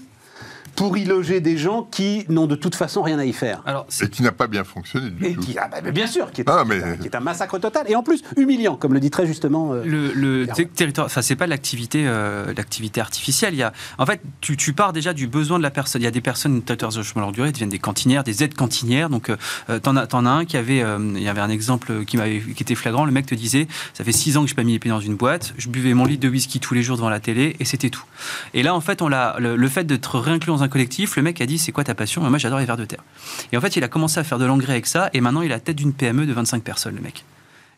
[0.79, 3.61] pour y loger des gens qui n'ont de toute façon rien à y faire.
[3.65, 5.41] Alors, et qui n'a pas bien fonctionné du tout.
[5.41, 6.63] Qui, ah, bah, bien sûr, qui est, ah,
[7.01, 9.73] qui est, un massacre total et en plus humiliant, comme le dit très justement.
[9.73, 13.55] Euh, le, territoire, enfin c'est pas l'activité, euh, l'activité artificielle.
[13.55, 16.01] Il y a, en fait, tu, tu, pars déjà du besoin de la personne.
[16.01, 18.55] Il y a des personnes territoire de chemin longue durée, deviennent des cantinières, des aides
[18.55, 19.09] cantinières.
[19.09, 22.15] Donc, euh, t'en as, en as un qui avait, il y avait un exemple qui
[22.15, 23.03] m'avait, qui était flagrant.
[23.03, 24.91] Le mec te disait, ça fait six ans que je n'ai pas mis les pieds
[24.91, 27.57] dans une boîte, je buvais mon litre de whisky tous les jours devant la télé
[27.59, 28.05] et c'était tout.
[28.53, 31.23] Et là, en fait, on l'a, le, le fait d'être réinclus dans un collectif, le
[31.23, 32.21] mec a dit c'est quoi ta passion?
[32.21, 33.03] Moi j'adore les vers de terre.
[33.51, 35.51] Et en fait il a commencé à faire de l'engrais avec ça et maintenant il
[35.51, 37.25] a la tête d'une PME de 25 personnes le mec.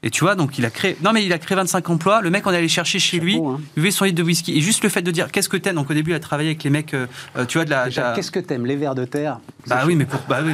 [0.04, 0.98] Et tu vois, donc il a créé.
[1.04, 2.22] Non, mais il a créé 25 emplois.
[2.22, 3.60] Le mec, on est allé chercher chez lui, hein.
[3.76, 4.58] buvait son litre de whisky.
[4.58, 5.76] Et juste le fait de dire qu'est-ce que t'aimes?
[5.76, 7.06] Donc au début, il a travaillé avec les mecs, euh,
[7.38, 7.88] euh, tu vois, de la.
[8.16, 8.66] Qu'est-ce que t'aimes?
[8.66, 9.38] Les vers de terre?
[9.68, 10.20] Bah oui, mais pour.
[10.28, 10.54] Bah oui,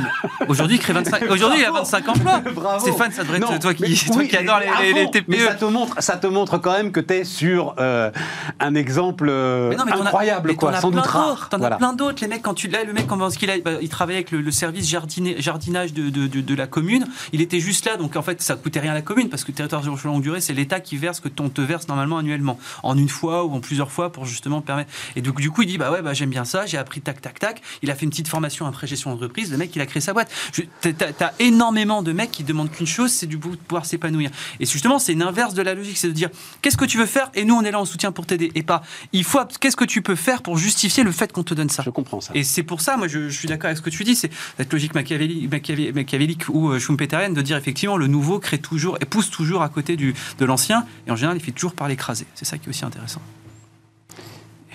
[0.50, 1.24] Aujourd'hui, il crée 25.
[1.30, 2.39] Aujourd'hui, il a 25 emplois.
[2.56, 2.86] Bravo.
[2.86, 3.84] Stéphane, ça devrait être toi qui,
[4.28, 5.24] qui adore les, les, TPE.
[5.30, 8.12] Mais ça te, montre, ça te montre quand même que t'es sur euh,
[8.60, 11.48] un exemple incroyable, quoi, sans doute rare.
[11.48, 12.22] T'en as plein d'autres.
[12.22, 12.68] Les mecs, quand tu.
[12.68, 16.28] Là, le mec, quand il, a, bah, il travaillait avec le, service jardinage de, de,
[16.28, 17.08] de, la commune.
[17.32, 19.52] Il était juste là, donc en fait, ça coûtait rien à la commune parce que
[19.52, 19.84] territoire
[20.20, 23.54] durée, c'est l'État qui verse que ton te verse normalement annuellement, en une fois ou
[23.54, 24.92] en plusieurs fois pour justement permettre.
[25.16, 27.22] Et donc, du coup, il dit bah ouais, bah, j'aime bien ça, j'ai appris tac,
[27.22, 27.62] tac, tac.
[27.84, 29.52] Il a fait une petite formation après gestion d'entreprise.
[29.52, 30.32] Le mec, il a créé sa boîte.
[30.54, 34.32] Tu as, énormément de mecs qui demandent qu'une chose, c'est du pouvoir s'épanouir.
[34.60, 36.30] Et justement, c'est l'inverse de la logique, c'est de dire
[36.64, 37.30] qu'est-ce que tu veux faire?
[37.36, 38.52] Et nous, on est là en soutien pour t'aider.
[38.56, 38.82] Et pas
[39.14, 41.84] il faut qu'est-ce que tu peux faire pour justifier le fait qu'on te donne ça?
[41.86, 42.32] Je comprends ça.
[42.34, 44.74] Et c'est pour ça, moi, je, suis d'accord avec ce que tu dis, c'est cette
[44.74, 45.52] logique machiavélique,
[45.94, 49.69] machiavélique ou euh, schumpeterienne de dire effectivement le nouveau crée toujours et pousse toujours à
[49.69, 50.13] côté de
[50.45, 52.25] l'ancien, et en général, il fait toujours par l'écraser.
[52.36, 53.21] C'est ça qui est aussi intéressant.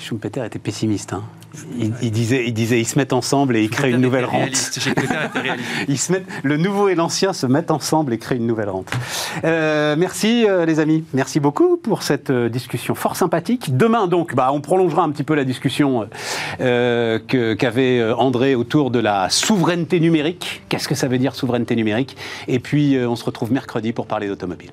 [0.03, 1.12] Schumpeter était pessimiste.
[1.12, 1.22] Hein.
[1.78, 4.50] Il, disait, il disait, ils se mettent ensemble et ils créent une nouvelle rente.
[5.88, 8.90] ils se mettent, le nouveau et l'ancien se mettent ensemble et créent une nouvelle rente.
[9.44, 13.76] Euh, merci euh, les amis, merci beaucoup pour cette euh, discussion fort sympathique.
[13.76, 16.09] Demain donc, bah, on prolongera un petit peu la discussion
[16.59, 20.62] qu'avait André autour de la souveraineté numérique.
[20.68, 22.16] Qu'est-ce que ça veut dire souveraineté numérique?
[22.48, 24.70] Et puis on se retrouve mercredi pour parler d'automobile.